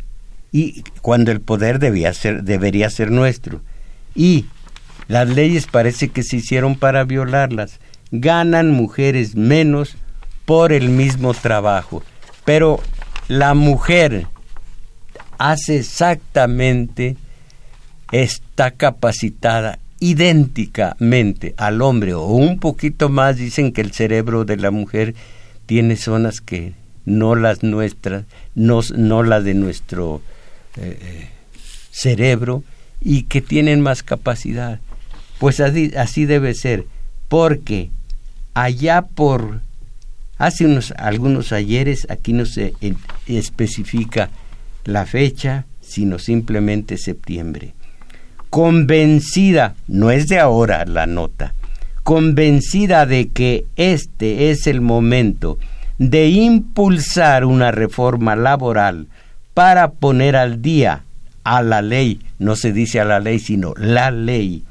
y 0.51 0.83
cuando 1.01 1.31
el 1.31 1.41
poder 1.41 1.79
debía 1.79 2.13
ser 2.13 2.43
debería 2.43 2.89
ser 2.89 3.11
nuestro. 3.11 3.61
Y 4.15 4.45
las 5.07 5.27
leyes 5.29 5.67
parece 5.67 6.09
que 6.09 6.23
se 6.23 6.37
hicieron 6.37 6.75
para 6.75 7.03
violarlas. 7.03 7.79
Ganan 8.11 8.71
mujeres 8.71 9.35
menos 9.35 9.95
por 10.45 10.73
el 10.73 10.89
mismo 10.89 11.33
trabajo. 11.33 12.03
Pero 12.45 12.81
la 13.31 13.53
mujer 13.53 14.27
hace 15.37 15.77
exactamente 15.77 17.15
está 18.11 18.71
capacitada 18.71 19.79
idénticamente 20.01 21.53
al 21.55 21.81
hombre 21.81 22.13
o 22.13 22.25
un 22.25 22.59
poquito 22.59 23.07
más 23.07 23.37
dicen 23.37 23.71
que 23.71 23.79
el 23.79 23.93
cerebro 23.93 24.43
de 24.43 24.57
la 24.57 24.69
mujer 24.69 25.15
tiene 25.65 25.95
zonas 25.95 26.41
que 26.41 26.73
no 27.05 27.35
las 27.35 27.63
nuestras, 27.63 28.25
no, 28.53 28.81
no 28.97 29.23
las 29.23 29.45
de 29.45 29.53
nuestro 29.53 30.21
eh, 30.75 30.99
eh, 31.01 31.29
cerebro 31.89 32.65
y 32.99 33.23
que 33.23 33.39
tienen 33.39 33.79
más 33.79 34.03
capacidad. 34.03 34.81
Pues 35.39 35.61
así, 35.61 35.93
así 35.95 36.25
debe 36.25 36.53
ser, 36.53 36.85
porque 37.29 37.91
allá 38.55 39.03
por 39.03 39.61
hace 40.41 40.65
unos 40.65 40.91
algunos 40.97 41.51
ayeres 41.51 42.07
aquí 42.09 42.33
no 42.33 42.45
se 42.45 42.73
especifica 43.27 44.29
la 44.85 45.05
fecha, 45.05 45.65
sino 45.81 46.19
simplemente 46.19 46.97
septiembre. 46.97 47.73
Convencida, 48.49 49.75
no 49.87 50.11
es 50.11 50.27
de 50.27 50.39
ahora 50.39 50.85
la 50.85 51.05
nota, 51.05 51.53
convencida 52.03 53.05
de 53.05 53.29
que 53.29 53.65
este 53.75 54.51
es 54.51 54.67
el 54.67 54.81
momento 54.81 55.57
de 55.97 56.29
impulsar 56.29 57.45
una 57.45 57.71
reforma 57.71 58.35
laboral 58.35 59.07
para 59.53 59.91
poner 59.91 60.35
al 60.35 60.61
día 60.61 61.03
a 61.43 61.61
la 61.61 61.81
ley, 61.81 62.19
no 62.39 62.55
se 62.55 62.73
dice 62.73 62.99
a 62.99 63.05
la 63.05 63.19
ley, 63.19 63.39
sino 63.39 63.73
la 63.77 64.11
ley 64.11 64.63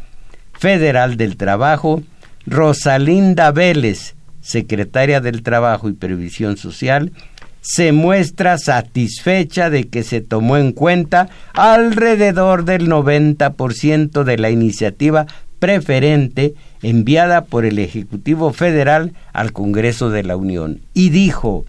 federal 0.52 1.16
del 1.16 1.36
trabajo, 1.36 2.02
Rosalinda 2.46 3.50
Vélez, 3.52 4.14
secretaria 4.40 5.20
del 5.20 5.42
Trabajo 5.42 5.88
y 5.88 5.92
Previsión 5.92 6.56
Social, 6.56 7.12
se 7.60 7.92
muestra 7.92 8.58
satisfecha 8.58 9.70
de 9.70 9.88
que 9.88 10.02
se 10.02 10.20
tomó 10.20 10.56
en 10.56 10.72
cuenta 10.72 11.28
alrededor 11.52 12.64
del 12.64 12.88
90% 12.88 14.24
de 14.24 14.38
la 14.38 14.50
iniciativa 14.50 15.26
preferente 15.58 16.54
enviada 16.82 17.44
por 17.44 17.64
el 17.64 17.78
Ejecutivo 17.78 18.52
Federal 18.52 19.12
al 19.32 19.52
Congreso 19.52 20.10
de 20.10 20.22
la 20.24 20.36
Unión 20.36 20.80
y 20.94 21.10
dijo, 21.10 21.64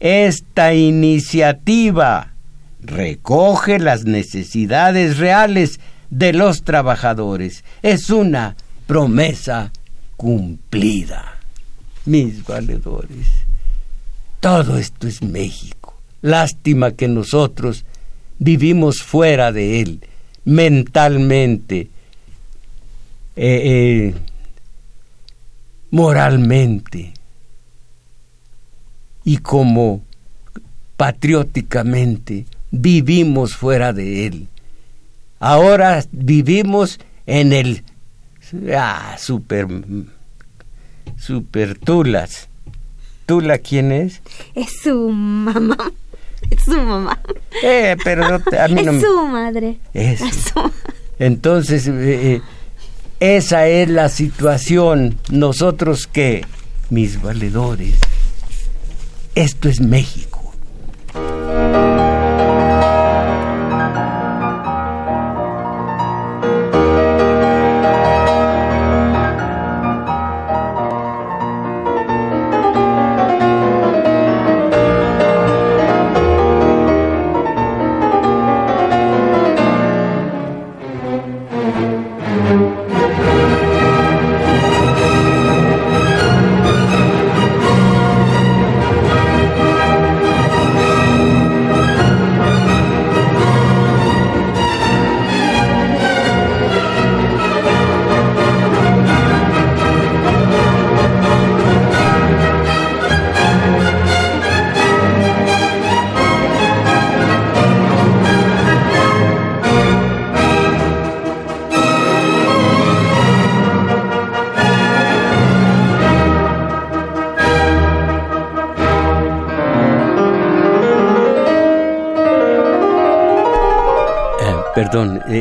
esta 0.00 0.74
iniciativa 0.74 2.32
recoge 2.80 3.78
las 3.78 4.04
necesidades 4.04 5.18
reales 5.18 5.80
de 6.10 6.32
los 6.32 6.62
trabajadores. 6.62 7.64
Es 7.82 8.10
una 8.10 8.56
promesa 8.86 9.72
cumplida. 10.16 11.38
Mis 12.04 12.44
valedores, 12.44 13.28
todo 14.42 14.76
esto 14.76 15.06
es 15.06 15.22
México. 15.22 15.94
Lástima 16.20 16.90
que 16.90 17.06
nosotros 17.06 17.84
vivimos 18.40 19.00
fuera 19.00 19.52
de 19.52 19.80
él, 19.80 20.00
mentalmente, 20.44 21.90
eh, 23.36 23.62
eh, 23.64 24.14
moralmente 25.92 27.14
y 29.24 29.36
como 29.36 30.02
patrióticamente 30.96 32.46
vivimos 32.72 33.54
fuera 33.54 33.92
de 33.92 34.26
él. 34.26 34.48
Ahora 35.38 36.04
vivimos 36.10 36.98
en 37.26 37.52
el 37.52 37.84
ah, 38.76 39.14
super 39.20 39.68
super 41.16 41.78
Tulas. 41.78 42.48
¿Tula 43.32 43.56
quién 43.56 43.92
es? 43.92 44.20
Es 44.54 44.82
su 44.82 45.08
mamá. 45.08 45.90
Es 46.50 46.64
su 46.64 46.76
mamá. 46.76 47.18
Eh, 47.62 47.96
pero 48.04 48.26
a 48.26 48.68
mí 48.68 48.82
es 48.82 49.00
su 49.00 49.26
madre. 49.26 49.78
Es 49.94 50.20
Entonces, 51.18 51.88
eh, 51.88 51.92
eh, 52.34 52.40
esa 53.20 53.68
es 53.68 53.88
la 53.88 54.10
situación. 54.10 55.18
Nosotros 55.30 56.06
que, 56.06 56.44
mis 56.90 57.22
valedores, 57.22 57.94
esto 59.34 59.70
es 59.70 59.80
México. 59.80 60.31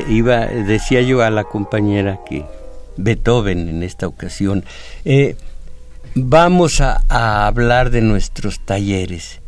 Iba, 0.10 0.46
decía 0.46 1.02
yo 1.02 1.22
a 1.22 1.30
la 1.30 1.44
compañera 1.44 2.20
que 2.28 2.46
Beethoven 2.98 3.70
en 3.70 3.84
esta 3.84 4.08
ocasión. 4.08 4.66
Eh, 5.06 5.36
vamos 6.16 6.82
a, 6.82 7.48
hablar 7.48 7.92
de 7.92 8.02
nuestros 8.02 8.60
talleres. 8.60 9.40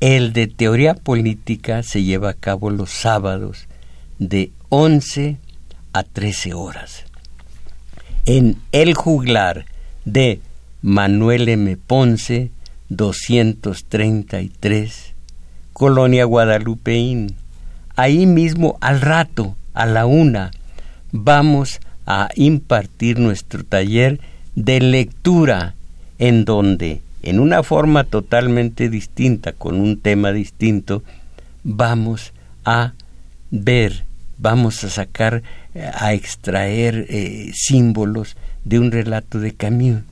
El 0.00 0.32
de 0.32 0.48
teoría 0.48 0.94
política 0.94 1.82
se 1.82 2.02
lleva 2.02 2.30
a 2.30 2.34
cabo 2.34 2.70
los 2.70 2.90
sábados 2.90 3.68
de 4.18 4.52
11 4.68 5.36
a 5.92 6.02
13 6.02 6.54
horas. 6.54 7.04
En 8.26 8.56
El 8.72 8.94
Juglar 8.94 9.66
de 10.04 10.40
Manuel 10.82 11.48
M. 11.48 11.76
Ponce, 11.76 12.50
233, 12.90 15.14
Colonia 15.72 16.24
Guadalupeín 16.24 17.36
ahí 17.96 18.26
mismo 18.26 18.76
al 18.80 19.00
rato, 19.00 19.56
a 19.74 19.86
la 19.86 20.06
una, 20.06 20.52
vamos 21.12 21.80
a 22.06 22.28
impartir 22.36 23.18
nuestro 23.18 23.64
taller 23.64 24.20
de 24.54 24.80
lectura 24.80 25.74
en 26.18 26.44
donde, 26.44 27.00
en 27.22 27.40
una 27.40 27.62
forma 27.62 28.04
totalmente 28.04 28.88
distinta, 28.88 29.52
con 29.52 29.80
un 29.80 30.00
tema 30.00 30.32
distinto, 30.32 31.02
vamos 31.62 32.32
a 32.64 32.92
ver, 33.50 34.04
vamos 34.38 34.84
a 34.84 34.90
sacar, 34.90 35.42
a 35.94 36.14
extraer 36.14 37.06
eh, 37.08 37.50
símbolos 37.54 38.36
de 38.64 38.78
un 38.78 38.92
relato 38.92 39.40
de 39.40 39.52
Camus 39.52 40.02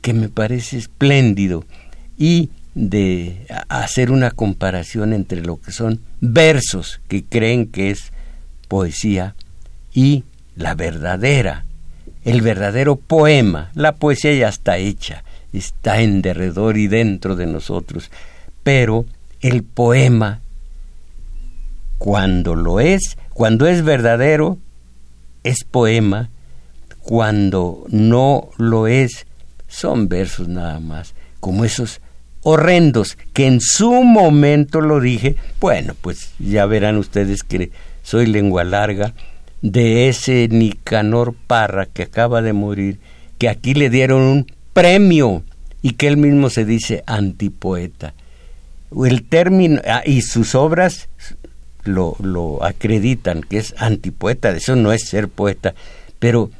que 0.00 0.12
me 0.12 0.28
parece 0.28 0.78
espléndido 0.78 1.64
y 2.16 2.50
de 2.74 3.46
hacer 3.68 4.10
una 4.10 4.30
comparación 4.30 5.12
entre 5.12 5.42
lo 5.42 5.60
que 5.60 5.72
son 5.72 6.00
versos 6.20 7.00
que 7.08 7.24
creen 7.24 7.66
que 7.66 7.90
es 7.90 8.12
poesía 8.70 9.34
y 9.92 10.22
la 10.54 10.76
verdadera, 10.76 11.66
el 12.24 12.40
verdadero 12.40 12.94
poema. 12.94 13.72
La 13.74 13.96
poesía 13.96 14.32
ya 14.32 14.48
está 14.48 14.78
hecha, 14.78 15.24
está 15.52 16.00
en 16.00 16.22
derredor 16.22 16.78
y 16.78 16.86
dentro 16.86 17.34
de 17.34 17.46
nosotros, 17.46 18.12
pero 18.62 19.06
el 19.40 19.64
poema, 19.64 20.40
cuando 21.98 22.54
lo 22.54 22.78
es, 22.78 23.18
cuando 23.34 23.66
es 23.66 23.82
verdadero, 23.82 24.56
es 25.42 25.64
poema, 25.68 26.30
cuando 27.00 27.84
no 27.88 28.50
lo 28.56 28.86
es, 28.86 29.26
son 29.66 30.08
versos 30.08 30.46
nada 30.46 30.78
más, 30.78 31.14
como 31.40 31.64
esos 31.64 32.00
horrendos 32.42 33.18
que 33.32 33.46
en 33.48 33.60
su 33.60 33.90
momento 34.04 34.80
lo 34.80 35.00
dije, 35.00 35.34
bueno, 35.58 35.94
pues 36.00 36.34
ya 36.38 36.66
verán 36.66 36.98
ustedes 36.98 37.42
que 37.42 37.72
soy 38.02 38.26
lengua 38.26 38.64
larga, 38.64 39.14
de 39.62 40.08
ese 40.08 40.48
Nicanor 40.48 41.34
Parra 41.34 41.86
que 41.86 42.04
acaba 42.04 42.42
de 42.42 42.52
morir, 42.52 42.98
que 43.38 43.48
aquí 43.48 43.74
le 43.74 43.90
dieron 43.90 44.22
un 44.22 44.46
premio 44.72 45.42
y 45.82 45.92
que 45.92 46.08
él 46.08 46.16
mismo 46.16 46.50
se 46.50 46.64
dice 46.64 47.02
antipoeta. 47.06 48.14
El 49.04 49.22
término, 49.24 49.80
ah, 49.86 50.02
y 50.04 50.22
sus 50.22 50.54
obras 50.54 51.08
lo, 51.84 52.16
lo 52.20 52.64
acreditan, 52.64 53.42
que 53.42 53.58
es 53.58 53.74
antipoeta, 53.78 54.50
eso 54.50 54.76
no 54.76 54.92
es 54.92 55.08
ser 55.08 55.28
poeta, 55.28 55.74
pero 56.18 56.50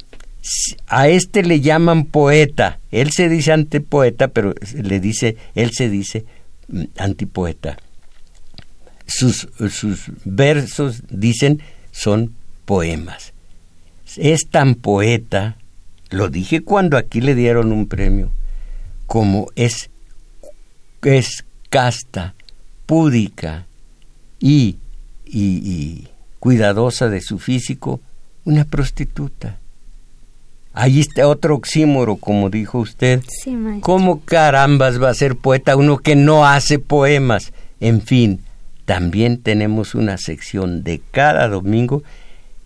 a 0.86 1.08
este 1.08 1.42
le 1.42 1.60
llaman 1.60 2.06
poeta, 2.06 2.78
él 2.90 3.10
se 3.12 3.28
dice 3.28 3.52
antipoeta, 3.52 4.28
pero 4.28 4.54
le 4.74 5.00
dice, 5.00 5.36
él 5.54 5.70
se 5.72 5.88
dice 5.88 6.24
mm, 6.68 6.84
antipoeta. 6.96 7.78
Sus, 9.10 9.48
sus 9.70 10.04
versos, 10.24 11.02
dicen, 11.10 11.60
son 11.90 12.32
poemas. 12.64 13.32
Es 14.16 14.48
tan 14.48 14.76
poeta, 14.76 15.56
lo 16.10 16.28
dije 16.28 16.62
cuando 16.62 16.96
aquí 16.96 17.20
le 17.20 17.34
dieron 17.34 17.72
un 17.72 17.86
premio, 17.86 18.30
como 19.06 19.48
es, 19.56 19.90
es 21.02 21.44
casta, 21.68 22.34
púdica 22.86 23.66
y, 24.38 24.78
y, 25.26 26.08
cuidadosa 26.38 27.08
de 27.08 27.20
su 27.20 27.38
físico, 27.38 28.00
una 28.44 28.64
prostituta. 28.64 29.58
Ahí 30.72 31.00
está 31.00 31.26
otro 31.26 31.56
oxímoro, 31.56 32.16
como 32.16 32.50
dijo 32.50 32.78
usted. 32.78 33.22
¿Cómo 33.80 34.20
carambas 34.20 35.02
va 35.02 35.10
a 35.10 35.14
ser 35.14 35.36
poeta 35.36 35.76
uno 35.76 35.98
que 35.98 36.14
no 36.16 36.46
hace 36.46 36.78
poemas? 36.78 37.52
En 37.80 38.00
fin, 38.02 38.40
también 38.84 39.42
tenemos 39.42 39.94
una 39.94 40.18
sección 40.18 40.82
de 40.82 41.00
cada 41.10 41.48
domingo 41.48 42.02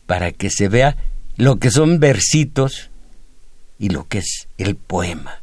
para 0.06 0.32
que 0.32 0.50
se 0.50 0.68
vea 0.68 0.96
lo 1.36 1.56
que 1.56 1.70
son 1.70 2.00
versitos 2.00 2.90
y 3.78 3.88
lo 3.88 4.06
que 4.06 4.18
es 4.18 4.48
el 4.58 4.76
poema. 4.76 5.40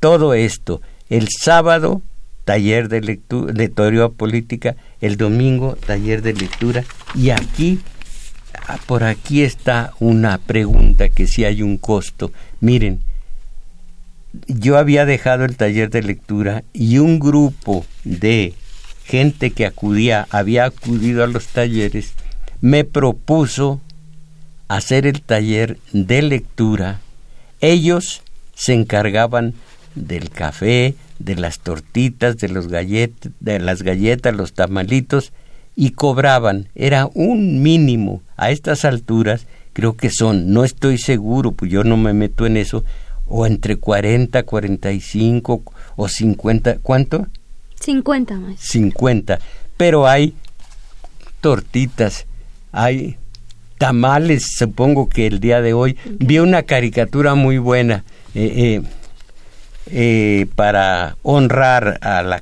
Todo 0.00 0.34
esto, 0.34 0.80
el 1.08 1.28
sábado, 1.28 2.02
taller 2.44 2.88
de 2.88 3.00
lectura, 3.00 3.52
de 3.52 3.68
teoría 3.68 4.08
política, 4.08 4.76
el 5.00 5.16
domingo, 5.16 5.76
taller 5.76 6.22
de 6.22 6.34
lectura, 6.34 6.84
y 7.14 7.30
aquí, 7.30 7.80
ah, 8.66 8.78
por 8.86 9.04
aquí 9.04 9.42
está 9.42 9.92
una 10.00 10.38
pregunta 10.38 11.08
que 11.08 11.26
si 11.26 11.44
hay 11.44 11.62
un 11.62 11.78
costo. 11.78 12.32
Miren, 12.60 13.00
yo 14.46 14.78
había 14.78 15.04
dejado 15.04 15.44
el 15.44 15.56
taller 15.56 15.90
de 15.90 16.02
lectura 16.02 16.64
y 16.72 16.98
un 16.98 17.18
grupo 17.18 17.84
de 18.04 18.54
gente 19.08 19.52
que 19.52 19.64
acudía, 19.64 20.26
había 20.30 20.66
acudido 20.66 21.24
a 21.24 21.26
los 21.26 21.46
talleres, 21.46 22.12
me 22.60 22.84
propuso 22.84 23.80
hacer 24.68 25.06
el 25.06 25.22
taller 25.22 25.78
de 25.92 26.20
lectura. 26.20 27.00
Ellos 27.60 28.22
se 28.54 28.74
encargaban 28.74 29.54
del 29.94 30.28
café, 30.28 30.94
de 31.18 31.36
las 31.36 31.60
tortitas, 31.60 32.36
de, 32.36 32.48
los 32.50 32.68
gallet 32.68 33.12
de 33.40 33.58
las 33.58 33.82
galletas, 33.82 34.36
los 34.36 34.52
tamalitos, 34.52 35.32
y 35.74 35.92
cobraban. 35.92 36.68
Era 36.74 37.08
un 37.14 37.62
mínimo. 37.62 38.20
A 38.36 38.50
estas 38.50 38.84
alturas, 38.84 39.46
creo 39.72 39.96
que 39.96 40.10
son, 40.10 40.52
no 40.52 40.64
estoy 40.64 40.98
seguro, 40.98 41.52
pues 41.52 41.70
yo 41.70 41.82
no 41.82 41.96
me 41.96 42.12
meto 42.12 42.44
en 42.44 42.58
eso, 42.58 42.84
o 43.26 43.46
entre 43.46 43.76
40, 43.76 44.42
45 44.42 45.62
o 45.96 46.08
50, 46.08 46.78
¿cuánto? 46.82 47.26
50 47.88 48.34
más. 48.34 48.60
50. 48.60 49.38
Pero 49.78 50.06
hay 50.06 50.34
tortitas, 51.40 52.26
hay 52.70 53.16
tamales, 53.78 54.56
supongo 54.58 55.08
que 55.08 55.26
el 55.26 55.40
día 55.40 55.62
de 55.62 55.72
hoy. 55.72 55.96
Vi 56.04 56.38
una 56.38 56.64
caricatura 56.64 57.34
muy 57.34 57.56
buena 57.56 58.04
eh, 58.34 58.52
eh, 58.56 58.82
eh, 59.90 60.46
para 60.54 61.16
honrar 61.22 61.98
a 62.02 62.22
la 62.22 62.40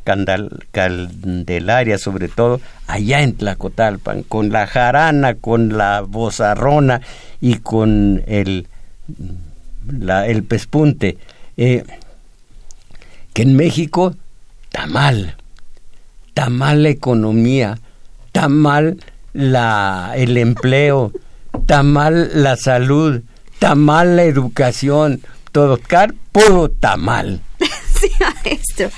Candelaria, 0.73 1.99
sobre 1.99 2.27
todo 2.27 2.61
allá 2.89 3.23
en 3.23 3.37
Tlacotalpan, 3.37 4.25
con 4.25 4.51
la 4.51 4.67
jarana, 4.67 5.35
con 5.35 5.79
la 5.79 6.01
bozarrona 6.01 7.03
y 7.41 7.59
con 7.59 8.25
el, 8.27 8.67
la, 9.87 10.27
el 10.27 10.43
pespunte. 10.43 11.19
que 11.55 11.85
en 13.35 13.55
México 13.55 14.17
está 14.77 14.87
mal, 14.89 15.37
está 16.29 16.51
mal 16.51 16.83
la 16.83 16.91
economía, 16.91 17.79
está 18.27 18.51
mal 18.51 19.03
la, 19.33 20.13
el 20.17 20.37
empleo, 20.37 21.13
está 21.55 21.83
mal 21.83 22.43
la 22.43 22.59
salud, 22.59 23.23
está 23.55 23.75
mal 23.75 24.17
la 24.17 24.25
educación, 24.25 25.23
todo 25.51 25.81
car 25.81 26.13
puro 26.31 26.67
está 26.67 26.99
mal. 26.99 27.41
sí, 27.59 28.11
maestro. 28.21 28.91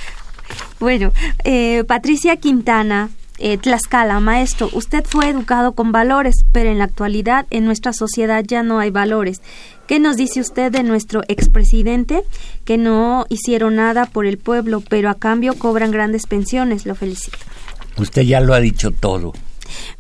Bueno, 0.81 1.13
eh, 1.45 1.85
Patricia 1.87 2.37
Quintana, 2.39 3.11
eh, 3.39 3.59
Tlaxcala, 3.59 4.21
maestro, 4.21 4.69
usted 4.73 5.05
fue 5.05 5.29
educado 5.29 5.73
con 5.73 5.93
valores, 5.93 6.45
pero 6.53 6.71
en 6.71 6.79
la 6.79 6.85
actualidad 6.85 7.47
en 7.51 7.65
nuestra 7.65 7.93
sociedad 7.93 8.45
ya 8.47 8.63
no 8.63 8.79
hay 8.79 8.91
valores. 8.91 9.41
¿Qué 9.87 10.01
nos 10.01 10.17
dice 10.17 10.41
usted 10.41 10.71
de 10.71 10.83
nuestro 10.83 11.23
expresidente 11.29 12.23
que 12.65 12.77
no 12.77 13.27
hicieron 13.29 13.77
nada 13.77 14.07
por 14.07 14.27
el 14.27 14.37
pueblo, 14.37 14.83
pero 14.89 15.09
a 15.09 15.15
cambio 15.15 15.55
cobran 15.55 15.91
grandes 15.91 16.27
pensiones? 16.27 16.85
Lo 16.85 16.95
felicito. 16.95 17.39
Usted 17.97 18.23
ya 18.23 18.41
lo 18.41 18.55
ha 18.55 18.61
dicho 18.61 18.91
todo. 18.91 19.33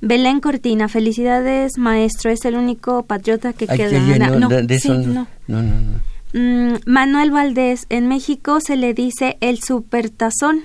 Belén 0.00 0.40
Cortina, 0.40 0.88
felicidades, 0.88 1.78
maestro. 1.78 2.30
Es 2.30 2.44
el 2.44 2.56
único 2.56 3.04
patriota 3.04 3.52
que 3.52 3.66
queda. 3.66 3.98
no, 3.98 4.48
no, 4.48 4.48
no, 5.46 6.00
mm, 6.32 6.76
Manuel 6.86 7.30
Valdés, 7.30 7.86
en 7.88 8.08
México 8.08 8.60
se 8.60 8.76
le 8.76 8.94
dice 8.94 9.36
el 9.40 9.60
supertazón. 9.60 10.64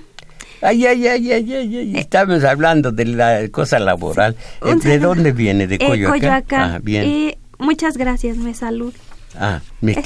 Ay, 0.60 0.86
ay, 0.86 1.06
ay, 1.06 1.32
ay, 1.32 1.54
ay, 1.54 1.76
eh, 1.76 2.00
Estamos 2.00 2.44
hablando 2.44 2.92
de 2.92 3.04
la 3.04 3.48
cosa 3.50 3.78
laboral. 3.78 4.36
Eh, 4.64 4.74
¿De 4.82 4.98
dónde 4.98 5.32
viene? 5.32 5.66
¿De 5.66 5.78
Coyoacán? 5.78 6.20
Coyoacán. 6.20 6.70
Ah, 6.70 6.78
bien. 6.82 7.04
Y 7.04 7.38
muchas 7.58 7.96
gracias, 7.96 8.36
me 8.36 8.54
saluda. 8.54 8.96
Ah, 9.38 9.60
me, 9.80 9.96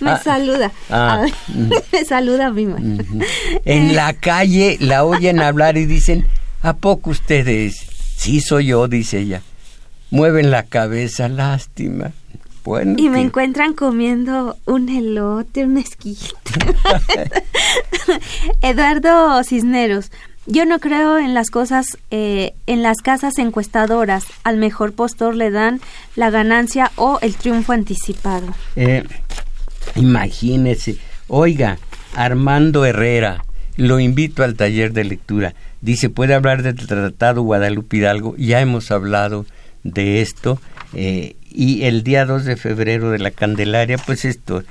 me 0.00 0.10
ah, 0.10 0.20
saluda. 0.22 0.70
Ah, 0.90 1.26
mm. 1.48 1.70
me 1.92 2.04
saluda 2.04 2.50
mi 2.50 2.66
En 3.64 3.94
la 3.94 4.12
calle 4.12 4.76
la 4.80 5.04
oyen 5.04 5.40
hablar 5.40 5.76
y 5.76 5.86
dicen, 5.86 6.26
¿a 6.60 6.74
poco 6.76 7.10
ustedes 7.10 7.94
Sí, 8.16 8.40
soy 8.40 8.66
yo, 8.66 8.88
dice 8.88 9.18
ella. 9.18 9.42
Mueven 10.10 10.50
la 10.50 10.62
cabeza, 10.62 11.28
lástima. 11.28 12.12
Bueno, 12.64 12.94
y 12.96 13.10
me 13.10 13.20
encuentran 13.20 13.74
comiendo 13.74 14.56
un 14.64 14.88
elote, 14.88 15.64
un 15.64 15.76
esquite. 15.76 16.28
Eduardo 18.62 19.44
Cisneros, 19.44 20.10
yo 20.46 20.66
no 20.66 20.78
creo 20.78 21.18
en 21.18 21.34
las 21.34 21.50
cosas, 21.50 21.98
eh, 22.10 22.54
en 22.66 22.82
las 22.82 22.98
casas 22.98 23.38
encuestadoras. 23.38 24.24
Al 24.44 24.56
mejor 24.58 24.92
postor 24.92 25.34
le 25.34 25.50
dan 25.50 25.80
la 26.16 26.30
ganancia 26.30 26.90
o 26.96 27.18
el 27.22 27.34
triunfo 27.34 27.72
anticipado. 27.72 28.54
Eh, 28.76 29.04
imagínese, 29.96 30.96
oiga, 31.28 31.78
Armando 32.14 32.84
Herrera, 32.84 33.44
lo 33.76 34.00
invito 34.00 34.42
al 34.42 34.54
taller 34.54 34.92
de 34.92 35.04
lectura. 35.04 35.54
Dice, 35.80 36.10
puede 36.10 36.34
hablar 36.34 36.62
del 36.62 36.76
Tratado 36.76 37.42
Guadalupe 37.42 37.98
Hidalgo, 37.98 38.36
ya 38.36 38.60
hemos 38.60 38.90
hablado 38.90 39.46
de 39.82 40.22
esto, 40.22 40.58
eh, 40.94 41.36
y 41.54 41.84
el 41.84 42.02
día 42.02 42.26
2 42.26 42.44
de 42.44 42.56
febrero 42.56 43.10
de 43.10 43.20
la 43.20 43.30
Candelaria, 43.30 43.96
pues 43.96 44.24
esto 44.24 44.64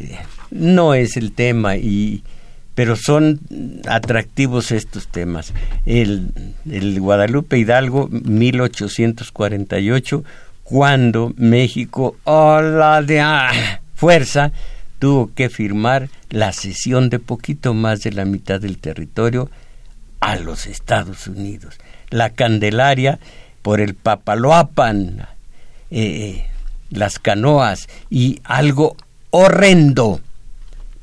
eh, 0.00 0.16
no 0.50 0.94
es 0.94 1.18
el 1.18 1.32
tema, 1.32 1.76
y, 1.76 2.24
pero 2.74 2.96
son 2.96 3.40
atractivos 3.86 4.72
estos 4.72 5.08
temas. 5.08 5.52
El, 5.84 6.32
el 6.68 6.98
Guadalupe 7.00 7.58
Hidalgo, 7.58 8.08
1848, 8.10 10.24
cuando 10.64 11.34
México, 11.36 12.16
hola 12.24 13.02
de 13.02 13.20
ah, 13.20 13.82
fuerza, 13.94 14.52
tuvo 14.98 15.30
que 15.34 15.50
firmar 15.50 16.08
la 16.30 16.52
cesión 16.52 17.10
de 17.10 17.18
poquito 17.18 17.74
más 17.74 18.00
de 18.00 18.12
la 18.12 18.24
mitad 18.24 18.58
del 18.60 18.78
territorio 18.78 19.50
a 20.20 20.36
los 20.36 20.66
Estados 20.66 21.26
Unidos. 21.26 21.76
La 22.08 22.30
Candelaria 22.30 23.18
por 23.62 23.80
el 23.80 23.94
Papaloapan, 23.94 25.26
eh, 25.92 26.46
las 26.90 27.18
canoas 27.18 27.88
y 28.10 28.40
algo 28.44 28.96
horrendo. 29.30 30.20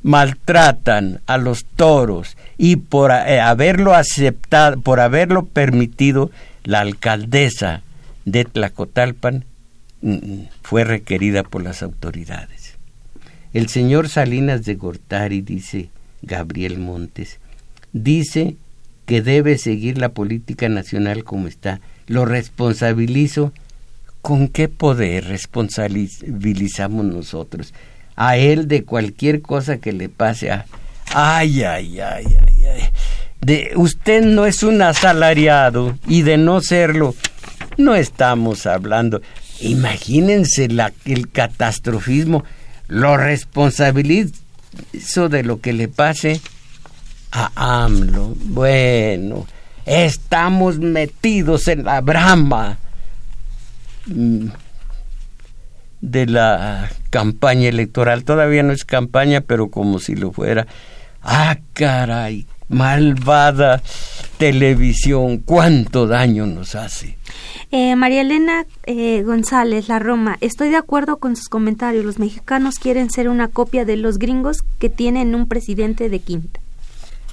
Maltratan 0.02 1.20
a 1.26 1.36
los 1.36 1.64
toros 1.64 2.36
y 2.56 2.76
por 2.76 3.10
eh, 3.10 3.40
haberlo 3.40 3.94
aceptado, 3.94 4.80
por 4.80 4.98
haberlo 4.98 5.44
permitido, 5.44 6.30
la 6.64 6.80
alcaldesa 6.80 7.82
de 8.24 8.44
Tlacotalpan 8.44 9.44
mm, 10.00 10.42
fue 10.62 10.84
requerida 10.84 11.42
por 11.42 11.62
las 11.62 11.82
autoridades. 11.82 12.78
El 13.52 13.68
señor 13.68 14.08
Salinas 14.08 14.64
de 14.64 14.74
Gortari, 14.74 15.40
dice 15.40 15.90
Gabriel 16.22 16.78
Montes, 16.78 17.38
dice 17.92 18.56
que 19.06 19.22
debe 19.22 19.58
seguir 19.58 19.98
la 19.98 20.10
política 20.10 20.68
nacional 20.68 21.24
como 21.24 21.48
está. 21.48 21.80
Lo 22.06 22.24
responsabilizo. 22.24 23.52
¿Con 24.22 24.48
qué 24.48 24.68
poder 24.68 25.24
responsabilizamos 25.24 27.04
nosotros? 27.04 27.72
A 28.16 28.36
él 28.36 28.68
de 28.68 28.84
cualquier 28.84 29.40
cosa 29.40 29.78
que 29.78 29.92
le 29.92 30.08
pase 30.08 30.50
a... 30.50 30.66
Ay, 31.14 31.62
ay, 31.64 32.00
ay, 32.00 32.26
ay, 32.46 32.64
ay. 32.66 32.82
De, 33.40 33.72
usted 33.76 34.22
no 34.22 34.44
es 34.44 34.62
un 34.62 34.82
asalariado 34.82 35.98
y 36.06 36.22
de 36.22 36.36
no 36.36 36.60
serlo, 36.60 37.14
no 37.78 37.94
estamos 37.94 38.66
hablando. 38.66 39.22
Imagínense 39.60 40.68
la, 40.68 40.92
el 41.06 41.30
catastrofismo. 41.30 42.44
Lo 42.88 43.16
responsabilizo 43.16 44.34
de 45.30 45.42
lo 45.42 45.60
que 45.60 45.72
le 45.72 45.88
pase 45.88 46.40
a 47.32 47.84
AMLO. 47.84 48.34
Bueno, 48.36 49.46
estamos 49.86 50.78
metidos 50.78 51.68
en 51.68 51.84
la 51.84 52.02
brama 52.02 52.78
de 56.00 56.26
la 56.26 56.90
campaña 57.10 57.68
electoral. 57.68 58.24
Todavía 58.24 58.62
no 58.62 58.72
es 58.72 58.84
campaña, 58.84 59.40
pero 59.40 59.70
como 59.70 59.98
si 59.98 60.14
lo 60.14 60.32
fuera. 60.32 60.66
Ah, 61.22 61.58
caray, 61.74 62.46
malvada 62.68 63.82
televisión, 64.38 65.38
cuánto 65.38 66.06
daño 66.06 66.46
nos 66.46 66.74
hace. 66.74 67.18
Eh, 67.70 67.94
María 67.94 68.22
Elena 68.22 68.64
eh, 68.86 69.22
González, 69.22 69.88
La 69.88 69.98
Roma, 69.98 70.38
estoy 70.40 70.70
de 70.70 70.76
acuerdo 70.76 71.18
con 71.18 71.36
sus 71.36 71.48
comentarios. 71.48 72.04
Los 72.04 72.18
mexicanos 72.18 72.78
quieren 72.78 73.10
ser 73.10 73.28
una 73.28 73.48
copia 73.48 73.84
de 73.84 73.96
los 73.96 74.18
gringos 74.18 74.62
que 74.78 74.88
tienen 74.88 75.34
un 75.34 75.46
presidente 75.46 76.08
de 76.08 76.20
quinta 76.20 76.60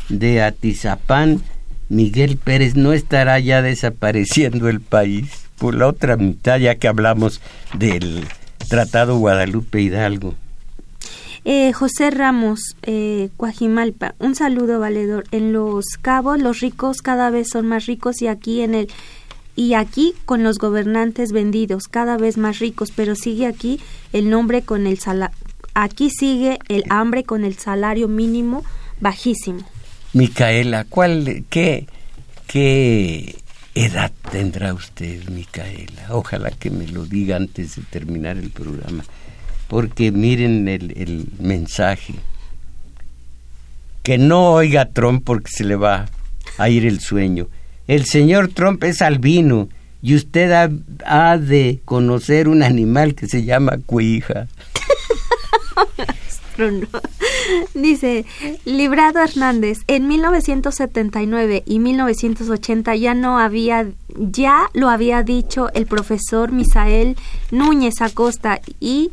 de 0.09 0.41
Atizapán, 0.41 1.41
Miguel 1.89 2.37
Pérez 2.37 2.75
no 2.75 2.93
estará 2.93 3.39
ya 3.39 3.61
desapareciendo 3.61 4.69
el 4.69 4.81
país. 4.81 5.46
Por 5.57 5.75
la 5.75 5.87
otra 5.87 6.17
mitad, 6.17 6.59
ya 6.59 6.75
que 6.75 6.87
hablamos 6.87 7.41
del 7.73 8.25
Tratado 8.67 9.17
Guadalupe 9.17 9.81
Hidalgo. 9.81 10.35
Eh, 11.45 11.71
José 11.71 12.11
Ramos, 12.11 12.75
eh, 12.83 13.29
Coajimalpa, 13.37 14.15
un 14.19 14.35
saludo 14.35 14.79
valedor. 14.79 15.23
En 15.31 15.53
Los 15.53 15.85
Cabos 16.01 16.39
los 16.39 16.59
ricos 16.59 17.01
cada 17.01 17.29
vez 17.29 17.47
son 17.49 17.67
más 17.67 17.85
ricos 17.85 18.21
y 18.21 18.27
aquí 18.27 18.61
en 18.61 18.75
el 18.75 18.89
y 19.55 19.73
aquí 19.73 20.13
con 20.25 20.43
los 20.43 20.59
gobernantes 20.59 21.31
vendidos 21.31 21.87
cada 21.87 22.17
vez 22.17 22.37
más 22.37 22.59
ricos, 22.59 22.91
pero 22.95 23.15
sigue 23.15 23.47
aquí 23.47 23.79
el 24.13 24.29
nombre 24.29 24.61
con 24.61 24.85
el 24.85 24.99
sala 24.99 25.31
aquí 25.73 26.09
sigue 26.09 26.59
el 26.69 26.83
hambre 26.89 27.23
con 27.23 27.45
el 27.45 27.57
salario 27.57 28.07
mínimo 28.07 28.63
bajísimo. 28.99 29.61
Micaela, 30.13 30.85
¿cuál, 30.85 31.45
qué, 31.49 31.87
qué 32.47 33.37
edad 33.85 34.11
tendrá 34.31 34.73
usted, 34.73 35.29
Micaela? 35.29 36.07
Ojalá 36.09 36.51
que 36.51 36.69
me 36.69 36.87
lo 36.87 37.05
diga 37.05 37.35
antes 37.35 37.75
de 37.75 37.83
terminar 37.83 38.37
el 38.37 38.49
programa, 38.49 39.03
porque 39.67 40.11
miren 40.11 40.67
el, 40.67 41.27
mensaje. 41.39 42.15
Que 44.03 44.17
no 44.17 44.51
oiga 44.51 44.89
Trump 44.89 45.23
porque 45.25 45.51
se 45.51 45.63
le 45.63 45.75
va 45.75 46.07
a 46.57 46.69
ir 46.69 46.85
el 46.85 46.99
sueño. 46.99 47.47
El 47.87 48.05
señor 48.05 48.49
Trump 48.49 48.83
es 48.83 49.01
albino 49.01 49.69
y 50.01 50.15
usted 50.15 50.51
ha, 50.51 50.69
ha 51.05 51.37
de 51.37 51.79
conocer 51.85 52.47
un 52.47 52.63
animal 52.63 53.15
que 53.15 53.27
se 53.27 53.43
llama 53.43 53.77
cuija. 53.85 54.47
Dice, 57.73 58.25
Librado 58.65 59.19
Hernández, 59.19 59.79
en 59.87 60.07
1979 60.07 61.63
y 61.65 61.79
1980 61.79 62.95
ya 62.95 63.13
no 63.13 63.39
había, 63.39 63.87
ya 64.17 64.69
lo 64.73 64.89
había 64.89 65.23
dicho 65.23 65.69
el 65.73 65.85
profesor 65.85 66.51
Misael 66.51 67.15
Núñez 67.51 68.01
Acosta 68.01 68.59
y, 68.79 69.11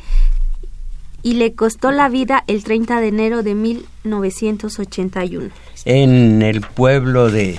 y 1.23 1.35
le 1.35 1.55
costó 1.55 1.91
la 1.91 2.09
vida 2.09 2.45
el 2.47 2.65
30 2.65 3.01
de 3.01 3.09
enero 3.09 3.43
de 3.43 3.55
1981. 3.55 5.51
En 5.85 6.43
el 6.43 6.63
pueblo 6.63 7.31
de, 7.31 7.59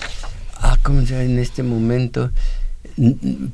ah, 0.59 0.77
¿cómo 0.83 1.01
se 1.01 1.07
llama 1.13 1.23
en 1.23 1.39
este 1.39 1.63
momento? 1.63 2.31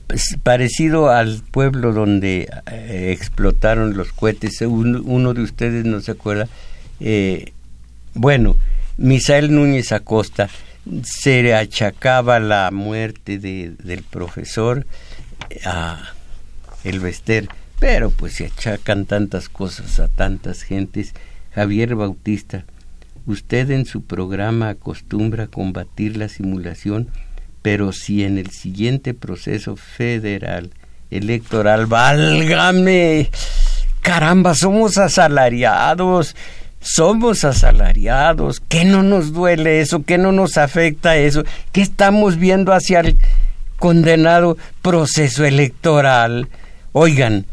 Pues, 0.07 0.37
parecido 0.43 1.09
al 1.09 1.41
pueblo 1.49 1.93
donde 1.93 2.47
eh, 2.71 3.11
explotaron 3.17 3.97
los 3.97 4.13
cohetes. 4.13 4.61
Uno, 4.61 5.33
de 5.33 5.41
ustedes 5.41 5.85
no 5.85 5.99
se 6.01 6.11
acuerda. 6.11 6.47
Eh, 6.99 7.51
bueno, 8.13 8.55
Misael 8.97 9.53
Núñez 9.53 9.91
Acosta 9.91 10.49
se 11.03 11.55
achacaba 11.55 12.39
la 12.39 12.69
muerte 12.71 13.39
de, 13.39 13.73
del 13.83 14.03
profesor 14.03 14.85
a 15.65 16.13
el 16.83 16.99
Vester, 16.99 17.47
pero 17.79 18.11
pues 18.11 18.33
se 18.33 18.45
achacan 18.45 19.05
tantas 19.05 19.49
cosas 19.49 19.99
a 19.99 20.07
tantas 20.07 20.61
gentes. 20.61 21.13
Javier 21.53 21.95
Bautista, 21.95 22.65
usted 23.25 23.71
en 23.71 23.85
su 23.85 24.03
programa 24.03 24.69
acostumbra 24.69 25.47
combatir 25.47 26.17
la 26.17 26.29
simulación 26.29 27.09
pero 27.61 27.91
si 27.91 28.23
en 28.23 28.37
el 28.37 28.49
siguiente 28.49 29.13
proceso 29.13 29.75
federal 29.75 30.71
electoral, 31.11 31.85
válgame, 31.85 33.29
caramba, 34.01 34.55
somos 34.55 34.97
asalariados, 34.97 36.35
somos 36.79 37.43
asalariados, 37.43 38.61
¿qué 38.67 38.85
no 38.85 39.03
nos 39.03 39.33
duele 39.33 39.81
eso? 39.81 40.03
¿Qué 40.03 40.17
no 40.17 40.31
nos 40.31 40.57
afecta 40.57 41.17
eso? 41.17 41.43
¿Qué 41.71 41.81
estamos 41.81 42.37
viendo 42.37 42.73
hacia 42.73 43.01
el 43.01 43.17
condenado 43.77 44.57
proceso 44.81 45.45
electoral? 45.45 46.47
Oigan, 46.93 47.45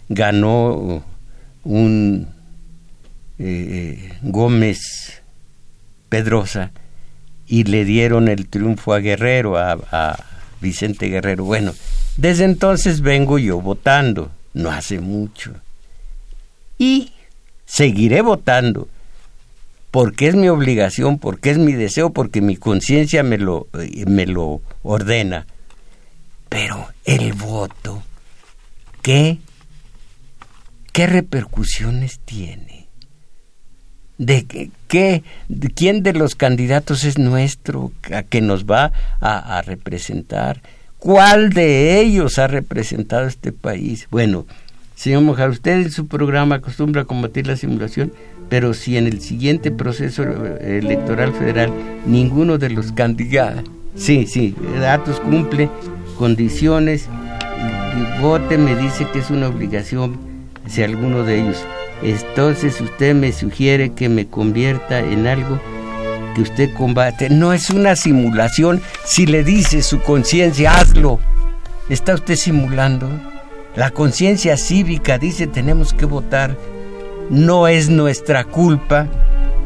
ganó 0.09 1.05
un 1.65 2.29
eh, 3.39 4.19
Gómez 4.23 5.23
Pedrosa 6.09 6.73
y 7.47 7.65
le 7.65 7.85
dieron 7.85 8.29
el 8.29 8.49
triunfo 8.49 8.93
a 8.93 8.99
Guerrero, 8.99 9.57
a 9.57 10.19
Vicente 10.61 11.09
Guerrero. 11.09 11.45
Bueno, 11.45 11.73
desde 12.17 12.45
entonces 12.45 13.01
vengo 13.01 13.39
yo 13.39 13.61
votando 13.61 14.31
no 14.55 14.71
hace 14.71 15.01
mucho. 15.01 15.55
Y 16.79 17.13
seguiré 17.65 18.23
votando, 18.23 18.89
porque 19.91 20.29
es 20.29 20.35
mi 20.35 20.49
obligación, 20.49 21.19
porque 21.19 21.51
es 21.51 21.59
mi 21.59 21.73
deseo, 21.73 22.11
porque 22.11 22.41
mi 22.41 22.57
conciencia 22.57 23.23
me 23.23 23.39
lo, 23.39 23.69
eh, 23.79 24.05
me 24.07 24.27
lo 24.27 24.63
ordena. 24.83 25.47
Pero 26.49 26.89
el 27.05 27.33
voto, 27.33 28.03
¿qué, 29.01 29.39
qué 30.93 31.07
repercusiones 31.07 32.21
tiene? 32.25 32.89
¿De 34.19 34.45
qué, 34.45 35.23
quién 35.75 36.03
de 36.03 36.13
los 36.13 36.35
candidatos 36.35 37.05
es 37.05 37.19
nuestro, 37.19 37.93
a 38.13 38.23
que 38.23 38.41
nos 38.41 38.67
va 38.67 38.93
a, 39.21 39.59
a 39.59 39.63
representar? 39.63 40.63
¿Cuál 41.03 41.51
de 41.51 42.01
ellos 42.01 42.39
ha 42.39 42.47
representado 42.47 43.27
este 43.27 43.51
país? 43.51 44.07
Bueno, 44.13 44.47
señor 44.95 45.23
Mojar, 45.23 45.51
usted 45.51 45.73
en 45.73 45.91
su 45.91 46.07
programa 46.07 46.55
acostumbra 46.55 47.03
a 47.03 47.05
combatir 47.07 47.49
la 47.49 47.57
simulación, 47.57 48.13
pero 48.49 48.73
si 48.73 48.97
en 48.97 49.09
el 49.09 49.21
siguiente 49.21 49.73
proceso 49.73 50.23
electoral 50.23 51.33
federal 51.33 51.73
ninguno 52.07 52.57
de 52.57 52.71
los 52.71 52.93
candidatos, 52.93 53.65
sí, 53.97 54.29
sí, 54.29 54.55
datos 54.79 55.19
cumple 55.19 55.69
condiciones, 56.19 57.09
y 57.99 58.21
vote 58.21 58.57
me 58.57 58.77
dice 58.77 59.05
que 59.13 59.19
es 59.19 59.31
una 59.31 59.49
obligación 59.49 60.21
si 60.69 60.85
alguno 60.85 61.25
de 61.25 61.41
ellos. 61.41 61.65
Entonces 62.05 62.81
usted 62.81 63.17
me 63.17 63.33
sugiere 63.33 63.93
que 63.93 64.09
me 64.09 64.29
convierta 64.29 65.01
en 65.01 65.27
algo 65.27 65.61
que 66.35 66.43
usted 66.43 66.75
combate. 66.75 67.31
No 67.31 67.53
es 67.53 67.71
una 67.71 67.97
simulación. 67.97 68.83
Si 69.05 69.27
le 69.27 69.45
dice 69.45 69.83
su 69.83 70.01
conciencia, 70.01 70.75
hazlo. 70.75 71.21
¿Está 71.89 72.15
usted 72.15 72.37
simulando? 72.37 73.09
La 73.75 73.91
conciencia 73.91 74.57
cívica 74.57 75.19
dice 75.19 75.47
tenemos 75.47 75.93
que 75.93 76.05
votar. 76.05 76.57
No 77.31 77.69
es 77.69 77.89
nuestra 77.89 78.45
culpa 78.45 79.07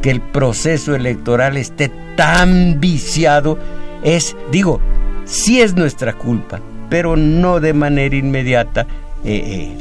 que 0.01 0.11
el 0.11 0.21
proceso 0.21 0.95
electoral 0.95 1.57
esté 1.57 1.91
tan 2.15 2.79
viciado 2.79 3.57
es, 4.03 4.35
digo, 4.51 4.79
sí 5.25 5.61
es 5.61 5.75
nuestra 5.75 6.13
culpa, 6.13 6.61
pero 6.89 7.15
no 7.15 7.59
de 7.59 7.73
manera 7.73 8.15
inmediata, 8.15 8.87
eh, 9.25 9.73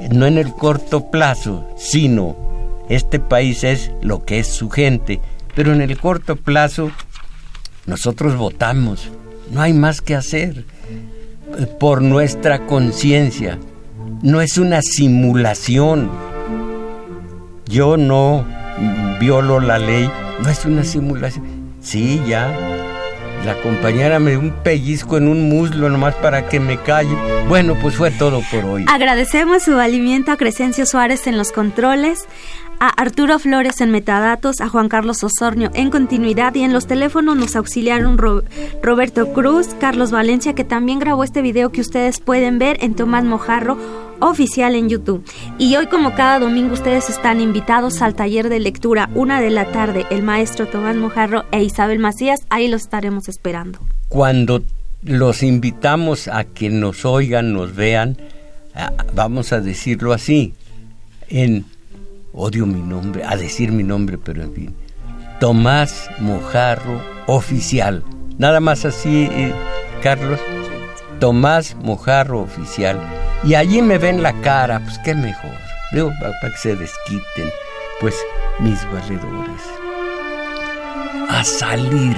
eh, 0.00 0.08
no 0.10 0.26
en 0.26 0.38
el 0.38 0.52
corto 0.52 1.10
plazo, 1.10 1.66
sino 1.76 2.36
este 2.88 3.20
país 3.20 3.62
es 3.62 3.92
lo 4.00 4.24
que 4.24 4.40
es 4.40 4.48
su 4.48 4.68
gente, 4.70 5.20
pero 5.54 5.72
en 5.72 5.80
el 5.80 5.98
corto 5.98 6.36
plazo 6.36 6.90
nosotros 7.86 8.36
votamos, 8.36 9.10
no 9.50 9.60
hay 9.60 9.72
más 9.72 10.00
que 10.00 10.14
hacer 10.14 10.64
eh, 11.58 11.66
por 11.78 12.02
nuestra 12.02 12.66
conciencia, 12.66 13.58
no 14.22 14.40
es 14.40 14.58
una 14.58 14.82
simulación. 14.82 16.10
Yo 17.66 17.96
no 17.96 18.46
violo 19.18 19.60
la 19.60 19.78
ley, 19.78 20.10
no 20.42 20.48
es 20.48 20.64
una 20.64 20.84
simulación. 20.84 21.44
Sí, 21.80 22.20
ya, 22.28 22.54
la 23.44 23.60
compañera 23.60 24.20
me 24.20 24.30
dio 24.32 24.40
un 24.40 24.52
pellizco 24.62 25.16
en 25.16 25.26
un 25.26 25.48
muslo 25.48 25.88
nomás 25.88 26.14
para 26.14 26.48
que 26.48 26.60
me 26.60 26.78
calle. 26.78 27.16
Bueno, 27.48 27.76
pues 27.82 27.96
fue 27.96 28.12
todo 28.12 28.40
por 28.52 28.64
hoy. 28.64 28.84
Agradecemos 28.88 29.64
su 29.64 29.78
alimento 29.78 30.30
a 30.30 30.36
Crescencio 30.36 30.86
Suárez 30.86 31.26
en 31.26 31.36
los 31.36 31.50
controles, 31.50 32.26
a 32.82 32.88
Arturo 32.88 33.38
Flores 33.38 33.80
en 33.80 33.92
metadatos, 33.92 34.60
a 34.60 34.68
Juan 34.68 34.88
Carlos 34.88 35.22
Osornio 35.22 35.70
en 35.72 35.88
continuidad 35.88 36.52
y 36.56 36.62
en 36.62 36.72
los 36.72 36.88
teléfonos 36.88 37.36
nos 37.36 37.54
auxiliaron 37.54 38.18
Roberto 38.18 39.32
Cruz, 39.32 39.68
Carlos 39.78 40.10
Valencia, 40.10 40.56
que 40.56 40.64
también 40.64 40.98
grabó 40.98 41.22
este 41.22 41.42
video 41.42 41.70
que 41.70 41.80
ustedes 41.80 42.18
pueden 42.18 42.58
ver 42.58 42.78
en 42.80 42.94
Tomás 42.94 43.22
Mojarro 43.22 43.78
oficial 44.18 44.74
en 44.74 44.88
YouTube. 44.88 45.24
Y 45.58 45.76
hoy 45.76 45.86
como 45.86 46.16
cada 46.16 46.40
domingo 46.40 46.74
ustedes 46.74 47.08
están 47.08 47.40
invitados 47.40 48.02
al 48.02 48.16
taller 48.16 48.48
de 48.48 48.58
lectura 48.58 49.08
una 49.14 49.40
de 49.40 49.50
la 49.50 49.70
tarde, 49.70 50.04
el 50.10 50.24
maestro 50.24 50.66
Tomás 50.66 50.96
Mojarro 50.96 51.44
e 51.52 51.62
Isabel 51.62 52.00
Macías, 52.00 52.40
ahí 52.50 52.66
los 52.66 52.82
estaremos 52.82 53.28
esperando. 53.28 53.78
Cuando 54.08 54.60
los 55.04 55.44
invitamos 55.44 56.26
a 56.26 56.42
que 56.42 56.68
nos 56.68 57.04
oigan, 57.04 57.52
nos 57.52 57.76
vean, 57.76 58.16
ah, 58.74 58.92
vamos 59.14 59.52
a 59.52 59.60
decirlo 59.60 60.12
así, 60.12 60.54
en 61.28 61.64
odio 62.32 62.66
mi 62.66 62.80
nombre, 62.80 63.24
a 63.24 63.36
decir 63.36 63.72
mi 63.72 63.82
nombre, 63.82 64.18
pero 64.18 64.42
en 64.42 64.52
fin. 64.52 64.74
Tomás 65.40 66.08
Mojarro 66.18 67.02
Oficial. 67.26 68.04
Nada 68.38 68.60
más 68.60 68.84
así, 68.84 69.28
eh, 69.32 69.52
Carlos. 70.02 70.40
Tomás 71.18 71.76
Mojarro 71.76 72.40
Oficial. 72.40 72.98
Y 73.44 73.54
allí 73.54 73.82
me 73.82 73.98
ven 73.98 74.22
la 74.22 74.32
cara, 74.40 74.80
pues 74.80 74.98
qué 75.00 75.14
mejor. 75.14 75.50
Digo, 75.92 76.10
para 76.20 76.38
que 76.40 76.58
se 76.58 76.76
desquiten, 76.76 77.50
pues 78.00 78.14
mis 78.60 78.84
valedores. 78.86 79.62
A 81.28 81.44
salir 81.44 82.16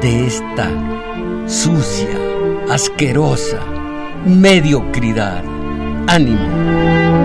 de 0.00 0.26
esta 0.26 0.70
sucia, 1.46 2.18
asquerosa 2.70 3.58
mediocridad. 4.26 5.42
Ánimo. 6.06 7.19